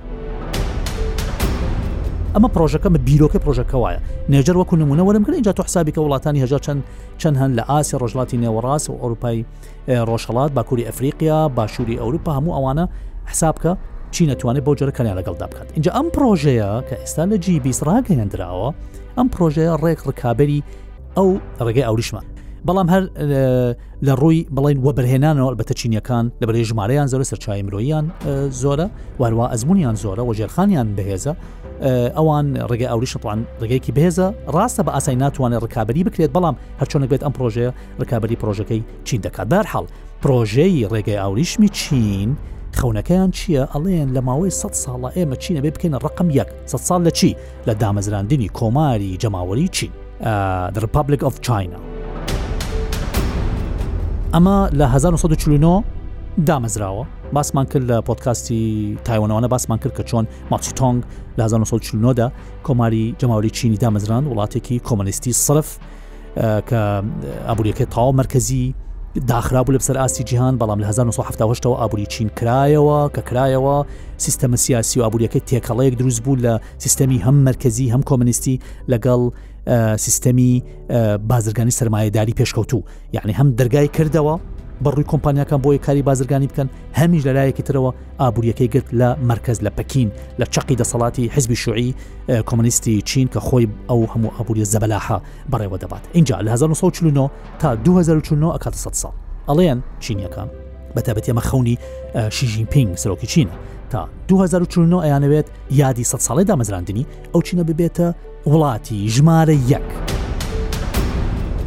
ئەمە 2.35 2.49
پرۆژەکە 2.55 2.89
بە 2.93 2.99
بیرۆکە 3.07 3.39
پرۆژەکە 3.43 3.75
وایە 3.83 3.99
نێجر 4.31 4.55
وەکو 4.61 4.75
نمونە 4.81 5.03
وەرم 5.07 5.23
کرد 5.25 5.33
اینجا 5.35 5.51
تو 5.57 5.63
حسابیکە 5.67 5.99
وڵاتانی 6.05 6.39
هەژا 6.45 6.59
چەند 6.65 6.81
چەند 7.21 7.35
هەن 7.41 7.51
لە 7.57 7.63
ئاسی 7.71 7.95
ڕۆژڵاتی 8.01 8.37
نێوەڕاست 8.43 8.87
و 8.89 8.93
ئەوروپای 9.01 9.37
ڕۆژهڵات 10.09 10.51
باکووری 10.57 10.83
ئەفریقیا 10.89 11.39
باشووری 11.57 11.97
ئەوروپا 12.01 12.31
هەموو 12.37 12.55
ئەوانە 12.57 12.85
حسابکە 13.31 13.71
چی 14.13 14.21
نتوانێت 14.31 14.63
بۆ 14.65 14.71
جرەکەنی 14.79 15.13
لەگەڵدا 15.19 15.45
بکات 15.51 15.69
اینجا 15.75 15.91
ئەم 15.97 16.07
پرۆژەیە 16.15 16.69
کە 16.89 16.95
ئێستا 17.01 17.23
لە 17.31 17.37
جی 17.43 17.55
بیسراگەیاندراوە 17.65 18.69
ئەم 19.17 19.27
پرۆژەیە 19.33 19.73
ڕێک 19.83 19.99
ڕکابی 20.09 20.63
ئەو 21.17 21.29
ڕێگەی 21.67 21.87
ئەوریشمان 21.87 22.25
بەڵام 22.67 22.87
هەر 22.93 23.03
لە 24.07 24.13
ڕووی 24.21 24.39
بڵین 24.55 24.77
وەبرهێنانەوە 24.85 25.51
بە 25.59 25.63
تەچینیەکان 25.69 26.25
لە 26.41 26.45
بەێ 26.47 26.63
ژمارەیان 26.69 27.07
زۆرە 27.11 27.23
سەرچای 27.31 27.63
مرۆیان 27.67 28.05
زۆرە 28.61 28.87
واروا 29.21 29.47
ئەزمونیان 29.51 29.95
زۆرە 30.03 30.23
وەژێرخانیان 30.29 30.87
بەهێزە 30.97 31.33
ئەوان 32.17 32.47
ڕێگە 32.71 32.87
ئەوری 32.91 33.07
شتوان 33.13 33.39
ڕێگەیەکی 33.61 33.91
بێزە 33.97 34.27
ڕاستە 34.55 34.81
بە 34.85 34.89
ئاسای 34.95 35.15
ناتوانێت 35.23 35.61
ڕکابی 35.65 36.03
بکرێت 36.07 36.31
بەڵام 36.35 36.55
هەرچۆنە 36.81 37.07
بێت 37.11 37.21
ئەم 37.25 37.33
پرۆژەیە 37.37 37.69
ڕکابی 38.01 38.37
پرۆژەکەی 38.41 38.81
چین 39.07 39.21
دەکات 39.25 39.47
بەرحاڵ 39.53 39.85
پرۆژەی 40.23 40.87
ڕێگەی 40.93 41.19
ئاوریشمی 41.23 41.69
چین 41.79 42.29
خەونەکەیان 42.79 43.29
چییە 43.37 43.63
ئەڵێن 43.73 44.07
لە 44.15 44.21
ماوەی 44.27 44.51
100 44.61 44.83
ساڵە 44.83 45.09
ئێمە 45.17 45.35
چینە 45.43 45.61
بێ 45.63 45.71
بکەینە 45.75 45.97
ڕقم 46.05 46.29
یەک 46.39 46.49
100 46.71 46.77
ساڵ 46.87 47.01
لە 47.07 47.11
چی 47.19 47.29
لە 47.67 47.73
دامەزراندنی 47.81 48.49
کۆماری 48.57 49.17
جەماوەری 49.21 49.67
چین 49.75 49.91
The 50.75 50.81
Republic 50.87 51.21
of 51.29 51.33
China. 51.47 51.77
ئەمە 54.35 54.57
لە 54.79 54.85
1940 54.87 55.83
دامەزراوە 56.47 57.05
باسمان 57.33 57.65
کرد 57.65 57.85
لە 57.91 58.01
پۆتکاستی 58.03 58.97
تایوانەوانە 59.05 59.47
باسمان 59.47 59.77
کرد 59.79 59.93
کە 59.97 60.11
چۆن 60.11 60.25
ماچیتۆنگ 60.51 61.01
لە 61.37 61.43
1940دا 61.47 62.31
کۆماری 62.63 63.13
جەماوری 63.19 63.49
چینی 63.51 63.77
دامەزران 63.77 64.27
وڵاتێکی 64.27 64.87
کۆمەلیستی 64.89 65.31
صرف 65.31 65.77
کە 66.37 67.03
ئابوریەکە 67.47 67.85
تاو 67.91 68.11
مرکزی 68.13 68.73
داخرابوو 69.27 69.77
لە 69.77 69.81
بەسەر 69.81 69.97
ئاستی 69.97 70.23
جیهان 70.23 70.57
بەڵام 70.59 70.81
لە 70.83 70.91
1970ەوە 70.93 71.65
ئابووری 71.77 72.05
چین 72.05 72.29
کرایەوە 72.29 73.11
کە 73.15 73.21
کرایەوە 73.29 73.85
سیستەمە 74.25 74.55
سیاسی 74.55 74.99
و 74.99 75.03
ئابوووریەکە 75.03 75.39
تێکەڵەیەک 75.49 75.95
دروست 75.99 76.23
بوو 76.23 76.35
لە 76.37 76.59
سیستەمی 76.85 77.19
هەم 77.23 77.33
مرکزی 77.49 77.93
هەم 77.93 78.01
کۆمنیستی 78.09 78.59
لەگەڵ 78.91 79.21
سیستەمی 79.97 80.63
بازرگانی 81.29 81.71
سرمایهداری 81.71 82.33
پێشکەوتو 82.43 82.77
یعنی 83.13 83.33
هەم 83.33 83.61
دەرگای 83.61 83.89
کردەوە 83.97 84.39
بەڕووی 84.83 85.03
کۆمپانیەکان 85.11 85.61
بۆیە 85.65 85.77
کاری 85.77 86.01
بازرگانی 86.01 86.47
بکەن 86.51 86.69
هەمیش 86.99 87.23
لەلایەکی 87.27 87.63
ترەوە 87.67 87.93
ئابوووریەکەی 88.21 88.67
گرت 88.73 88.87
لە 88.99 89.07
مرکز 89.29 89.57
لە 89.65 89.69
پەکین 89.77 90.09
لە 90.39 90.45
چقی 90.45 90.75
دەسەڵاتی 90.79 91.19
حزبی 91.35 91.55
شوعی 91.55 91.95
کۆمنیستی 92.47 93.01
چین 93.01 93.29
کە 93.33 93.39
خۆی 93.39 93.67
ئەو 93.89 94.07
هەموو 94.15 94.31
ئابوووریە 94.37 94.65
زەبەلاها 94.73 95.17
بەڕێوە 95.51 95.77
دەبات 95.79 96.01
اینجا 96.13 96.39
لە 96.41 96.49
1940 96.51 97.27
تا 97.59 97.75
2009 97.75 98.47
ئەکات 98.53 98.75
100 98.75 98.93
ساڵ 98.93 99.11
ئەڵیان 99.49 99.77
چینیەکان 99.99 100.49
بەتابەت 100.95 101.29
ئەمە 101.29 101.41
خەونی 101.41 101.77
شیژین 102.31 102.65
پینگ 102.65 102.95
سەرۆکی 102.97 103.27
چینە 103.27 103.53
تا 103.89 104.09
2009 104.27 104.99
ئەیانەوێت 105.03 105.45
یادی 105.71 106.03
100 106.03 106.19
ساڵی 106.19 106.43
دامەزراندنی 106.47 107.05
ئەو 107.33 107.41
چینە 107.47 107.63
ببێتە 107.69 108.13
وڵاتی 108.51 108.99
ژمارە 109.15 109.53
یەک 109.73 109.87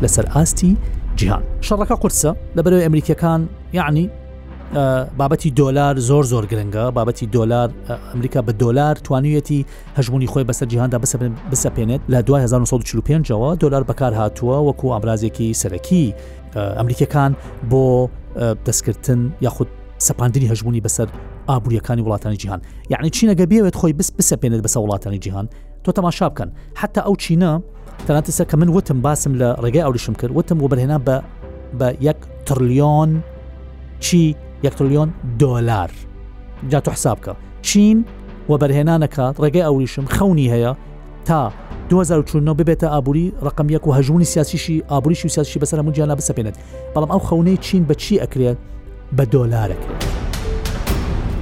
لەسەر 0.02 0.24
ئاستی 0.34 0.76
جیهان 1.16 1.42
شەڕەکە 1.66 1.96
قورسە 2.02 2.32
لەبەرەوەی 2.56 2.84
ئەمریکەکان 2.86 3.40
یعنی 3.72 4.04
بابەتی 5.18 5.50
دۆلار 5.60 5.94
زۆر 6.08 6.24
زۆر 6.32 6.44
گرنگە 6.52 6.84
بابەتی 6.96 7.26
دۆلار 7.36 7.68
ئەمریکا 8.14 8.40
بە 8.48 8.52
دۆلار 8.62 8.94
توانویەتی 9.06 9.60
هەژمونی 9.98 10.26
خۆی 10.32 10.46
بەسەر 10.50 10.66
جیهاندا 10.72 10.98
بسەپێنێت 11.54 12.00
لە 12.12 12.18
1945ەوە 12.22 13.58
دۆلار 13.62 13.82
بەکار 13.90 14.12
هاتووە 14.20 14.58
وەکو 14.68 14.86
ئامرازێکی 14.94 15.48
سەرەکی 15.62 16.06
ئەمریکەکان 16.78 17.32
بۆ 17.70 17.84
دەستکردن 18.68 19.20
یاخود 19.46 19.68
سەپاندنی 20.08 20.50
هەژمونی 20.52 20.82
بەسەر 20.86 21.08
ئابوووریەکانی 21.50 22.02
وڵاتانی 22.06 22.36
جیهان 22.42 22.60
یعنی 22.90 23.10
چینەگە 23.16 23.44
بێوێت 23.50 23.76
خۆی 23.80 23.92
بس 23.98 24.08
بسەپێنێت 24.20 24.62
بەسە 24.64 24.78
وڵاتانی 24.86 25.20
جیهان 25.24 25.48
تۆ 25.88 25.92
تەماشا 25.98 26.26
بکەن 26.30 26.50
حتا 26.80 27.00
ئەو 27.06 27.14
چینە 27.24 27.52
تەناتەسە 28.08 28.44
کە 28.52 28.54
من 28.60 28.68
وتم 28.76 28.98
باسم 29.06 29.32
لە 29.40 29.48
ڕێگەی 29.64 29.84
ئەوریشم 29.86 30.12
کرد 30.20 30.32
وتم 30.36 30.58
بۆ 30.60 30.66
بەرهێنا 30.70 30.98
بە 31.06 31.16
بە 31.78 31.88
یەک 32.08 32.16
تریلیۆن 32.46 33.10
چی 34.04 34.22
یەک 34.66 34.74
تریلیۆن 34.78 35.08
دۆلار 35.42 35.90
جا 36.72 36.80
تۆ 36.80 36.88
حسابکە 36.96 37.32
چین 37.68 37.98
و 38.50 38.58
بەرهێنانەکە 38.60 39.24
ڕێگەی 39.42 39.66
ئەوریشم 39.66 40.04
خەونی 40.16 40.48
هەیە 40.52 40.72
تا 41.28 41.40
2009 41.88 42.52
ببێتە 42.58 42.84
ئابووری 42.92 43.32
ڕقم 43.46 43.68
یەک 43.76 43.84
و 43.86 43.94
هەژمونی 43.96 44.22
سیاسیشی 44.32 44.82
ئابووریشی 44.90 45.26
و 45.26 45.30
سیاسی 45.34 45.60
بەسەر 45.62 45.80
مجییانە 45.86 46.16
بسەپێنێت 46.20 46.56
بەڵام 46.94 47.10
ئەو 47.12 47.20
خەونەی 47.28 47.56
چین 47.66 47.82
بە 47.88 47.94
چی 48.02 48.20
ئەکرێت 48.22 48.58
بە 49.18 49.22
دۆلارێک 49.32 49.82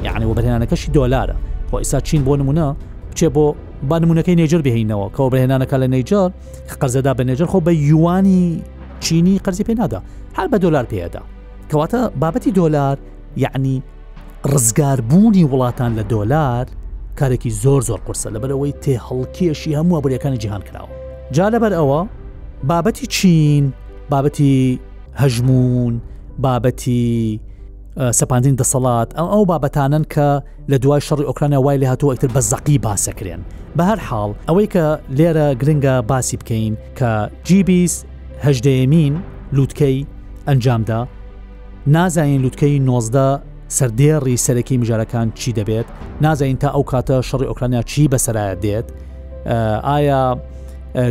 یعنی 0.07 0.25
و 0.27 0.35
بەرهێنانەکەشی 0.37 0.89
دۆلارە 0.97 1.37
خۆ 1.73 1.75
ئیسا 1.81 1.99
چین 2.07 2.23
بۆ 2.27 2.33
نمونە 2.41 2.69
بچێ 3.15 3.29
بۆ 3.37 3.55
با 3.89 3.97
نمونونەکەی 4.03 4.37
نێجر 4.41 4.61
بهینەوە 4.67 5.07
کەەوە 5.17 5.31
بەهێنانەکە 5.35 5.75
لە 5.83 5.89
نەیجار 5.95 6.31
قەرزەدا 6.81 7.13
بە 7.19 7.23
نێجر 7.29 7.47
خۆ 7.53 7.59
بە 7.67 7.73
یوانی 7.91 8.45
چینی 9.05 9.41
قەرزی 9.45 9.65
پێنادا 9.69 9.99
هەر 10.39 10.47
بە 10.53 10.59
دۆلار 10.65 10.85
پێدا 10.93 11.23
کەواتە 11.71 11.99
بابەتی 12.23 12.51
دۆلار 12.59 12.97
یعنی 13.45 13.77
ڕزگاربوونی 14.53 15.49
وڵاتان 15.53 15.91
لە 15.99 16.05
دۆلار 16.13 16.65
کارێکی 17.19 17.51
زۆر 17.65 17.81
زۆر 17.89 18.01
قرسە 18.07 18.29
لە 18.35 18.39
بەرەوەی 18.43 18.73
تێ 18.83 18.95
هەڵکیەشی 19.07 19.73
هەموو 19.79 20.01
بریەکانی 20.05 20.39
جیهان 20.43 20.63
کراوە 20.69 20.91
جا 21.37 21.47
لەبەر 21.55 21.73
ئەوە 21.79 22.01
بابەتی 22.71 23.07
چین 23.15 23.65
بابەتی 24.13 24.79
هەژمون 25.21 25.95
بابەتی 26.43 27.05
سەپاندین 28.19 28.55
دەسەڵات 28.63 29.09
ئەم 29.17 29.27
ئەو 29.35 29.43
بابەتانن 29.51 30.05
کە 30.15 30.29
لە 30.71 30.75
دوای 30.85 31.01
شەڕی 31.07 31.25
ئۆکرانیا 31.31 31.59
وای 31.65 31.79
لە 31.83 31.87
هاتووە 31.91 32.11
ئەکتر 32.15 32.29
بە 32.35 32.41
زەقی 32.51 32.79
باسەکرێن 32.85 33.41
بە 33.79 33.83
هەر 33.91 34.01
حاڵ 34.09 34.31
ئەوەی 34.49 34.67
کە 34.75 34.87
لێرە 35.19 35.49
گرنگە 35.63 35.95
باسی 36.11 36.37
بکەین 36.41 36.75
کە 36.99 37.13
جیبیهدەیەمین 37.49 39.15
لووتکەی 39.57 40.07
ئەنجامدا 40.49 41.01
نازانین 41.97 42.43
لووتکەی 42.45 42.79
19 42.79 43.41
سەردێڕی 43.79 44.39
سەرەکی 44.45 44.77
مژارەکان 44.83 45.29
چی 45.39 45.51
دەبێت 45.59 45.87
نازانین 46.21 46.57
تا 46.63 46.69
ئەو 46.77 46.83
کاتە 46.93 47.17
شەڕی 47.29 47.47
ئۆکرانیا 47.51 47.83
چی 47.91 48.09
بەسەرایە 48.13 48.57
دێت 48.65 48.87
ئایا 49.87 50.25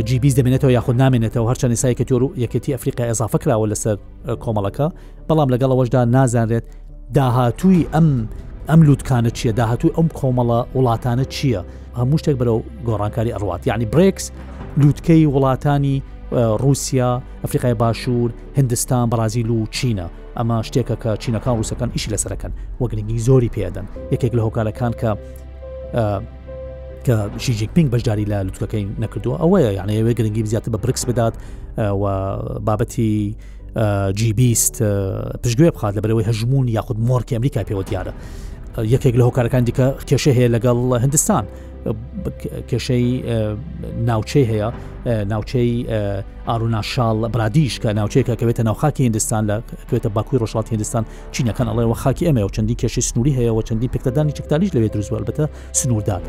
جیبیز 0.04 0.40
دەمێنێتەوە 0.40 0.64
یاخود 0.76 0.96
نامێنێتەوە 1.02 1.46
هەرچەند 1.54 1.64
نسایی 1.74 1.94
کە 2.00 2.04
تۆر 2.08 2.22
و 2.22 2.32
یەکەتی 2.44 2.74
ئەفریقا 2.76 3.04
ئێزافە 3.10 3.38
کراوە 3.42 3.66
لەسەر 3.72 3.96
کۆمەڵەکە 4.44 4.86
بەڵام 5.28 5.48
لەگەڵەوەشدا 5.54 6.00
نازانرێت 6.14 6.62
داهاتووی 7.14 7.86
ئەم 7.94 8.08
ئەم 8.70 8.80
لووتکانە 8.86 9.30
چییە 9.38 9.52
داهاتووی 9.60 9.92
ئەم 9.96 10.08
کۆمەڵە 10.18 10.60
وڵاتانە 10.76 11.24
چییە 11.36 11.60
هەموو 11.98 12.16
شتێک 12.22 12.36
بەرەو 12.40 12.58
گۆڕانکاری 12.88 13.30
ئەڕوات 13.36 13.62
یعنی 13.66 13.84
برێکس 13.92 14.24
لووتکەی 14.80 15.26
وڵاتانی 15.34 15.96
رووسیا 16.62 17.10
ئەفریقای 17.44 17.74
باشوور 17.74 18.30
هندستان 18.58 19.06
بەرازیل 19.10 19.50
و 19.50 19.64
چینە 19.76 20.06
ئەمە 20.38 20.56
شتێکە 20.66 20.96
کە 21.02 21.10
چینەکان 21.22 21.54
ڕوسەکان 21.58 21.90
ئیشی 21.94 22.10
لەسەرەکەن 22.14 22.50
وەگرنگی 22.82 23.18
زۆری 23.26 23.50
پێدەن 23.56 23.86
یەکێک 24.12 24.32
لە 24.36 24.40
هۆکارەکان 24.46 24.92
کە 25.00 25.10
کە 27.06 27.30
شیژێک 27.40 27.68
پێنگ 27.78 27.90
بەشداری 27.94 28.24
لە 28.32 28.38
لوتکەکەی 28.48 28.84
نەکردووە 29.02 29.36
ئەوەیە 29.42 29.70
یانەیەوێ 29.78 30.12
گرنگی 30.18 30.44
زیاتر 30.50 30.70
بە 30.74 30.78
برکس 30.84 31.04
بدات 31.06 31.34
و 31.78 32.02
بابەتی 32.66 33.34
جیبیست 34.18 34.82
پشتگوێ 35.44 35.70
بخات 35.74 35.94
لە 35.96 36.00
بەرەوەی 36.04 36.26
هەژمون 36.28 36.66
یاخود 36.68 36.96
مۆرکی 37.08 37.34
ئەمریکا 37.36 37.62
پێوە 37.68 37.84
دیارە 37.90 38.12
یەکێک 38.94 39.14
لە 39.18 39.22
هۆکارەکان 39.26 39.62
دیکە 39.68 39.86
کێشە 40.08 40.30
هەیە 40.36 40.48
لەگەڵ 40.56 40.78
هندستان 41.04 41.44
کێشەی 42.70 43.06
ناوچەی 44.08 44.46
هەیە 44.50 44.68
ناوچەی 45.32 45.70
ئارووناشال 46.48 47.18
برادیش 47.28 47.78
کە 47.82 47.88
ناوچەیەکە 47.98 48.34
کەوێتە 48.40 48.60
ناوخاکی 48.68 49.06
هندستان 49.08 49.42
لەکوێتە 49.50 50.08
باکوی 50.16 50.38
ڕۆژڵاتی 50.42 50.72
هندستان 50.76 51.04
چینەکان 51.34 51.66
ئەڵێ 51.70 51.84
وە 51.90 51.96
خاکی 52.02 52.24
ئەمە 52.28 52.42
و 52.48 52.54
چەندی 52.56 52.74
کێشەی 52.82 53.04
سنووری 53.10 53.32
هەیە 53.38 53.52
و 53.56 53.62
چەندی 53.68 53.88
پێکدەدانی 53.94 54.32
چکتالیش 54.38 54.70
لەوێت 54.74 54.92
دروزوەلبەتە 54.94 55.44
سنووردان. 55.72 56.22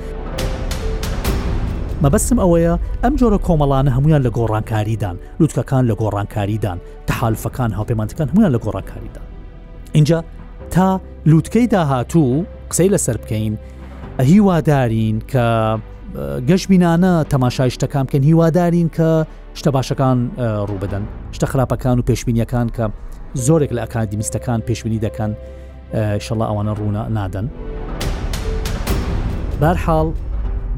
مەبەستم 2.03 2.39
ئەوەیە 2.43 2.73
ئەم 3.03 3.13
جۆرە 3.19 3.37
کۆمەڵانە 3.47 3.89
هەمویان 3.97 4.21
لە 4.27 4.31
گۆڕانکاریدان 4.37 5.15
لوتکەکان 5.39 5.83
لە 5.89 5.93
گۆڕانکاریدان 6.01 6.77
تەحالفەکان 7.07 7.71
هاوپەیمانتەکان 7.77 8.27
هەمویان 8.31 8.51
لە 8.55 8.59
گۆڕانکاریدان 8.65 9.25
اینجا 9.95 10.19
تا 10.73 10.87
لوتکەی 11.31 11.67
داهاتوو 11.73 12.45
قسەی 12.71 12.89
لەسەر 12.93 13.17
بکەین 13.23 13.53
هیوادارین 14.31 15.17
کە 15.31 15.45
گەشتبینانە 16.49 17.13
تەماشای 17.33 17.69
شتەکان 17.75 18.03
بکەن 18.07 18.23
هیوادارین 18.29 18.89
کە 18.97 19.07
شتە 19.59 19.71
باشەکان 19.77 20.17
ڕووبدەن 20.69 21.03
شتە 21.35 21.45
خراپەکان 21.51 21.95
و 21.99 22.03
پێشبینیەکان 22.09 22.67
کە 22.77 22.85
زۆرێک 23.45 23.71
لە 23.75 23.79
ئەکادیمیستەکان 23.85 24.59
پێشبینی 24.69 24.99
دەکەن 25.05 25.31
شڵە 26.25 26.45
ئەوانە 26.49 26.73
ڕوونە 26.79 27.03
نادەن. 27.15 27.47
بارحاڵ 29.61 30.07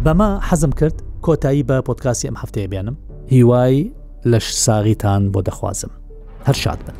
بەمە 0.06 0.30
حەزم 0.50 0.72
کرد 0.80 0.98
کۆتایی 1.28 1.64
بە 1.70 1.78
پۆتکاسی 1.88 2.28
ئەم 2.28 2.38
هەفتەیە 2.42 2.68
بێنم 2.72 2.96
هیوای 3.34 3.78
لەش 4.32 4.48
ساغیتان 4.66 5.22
بۆ 5.34 5.40
دەخوازم 5.48 5.92
هەر 6.48 6.56
شاد 6.64 6.80
بن. 6.86 6.98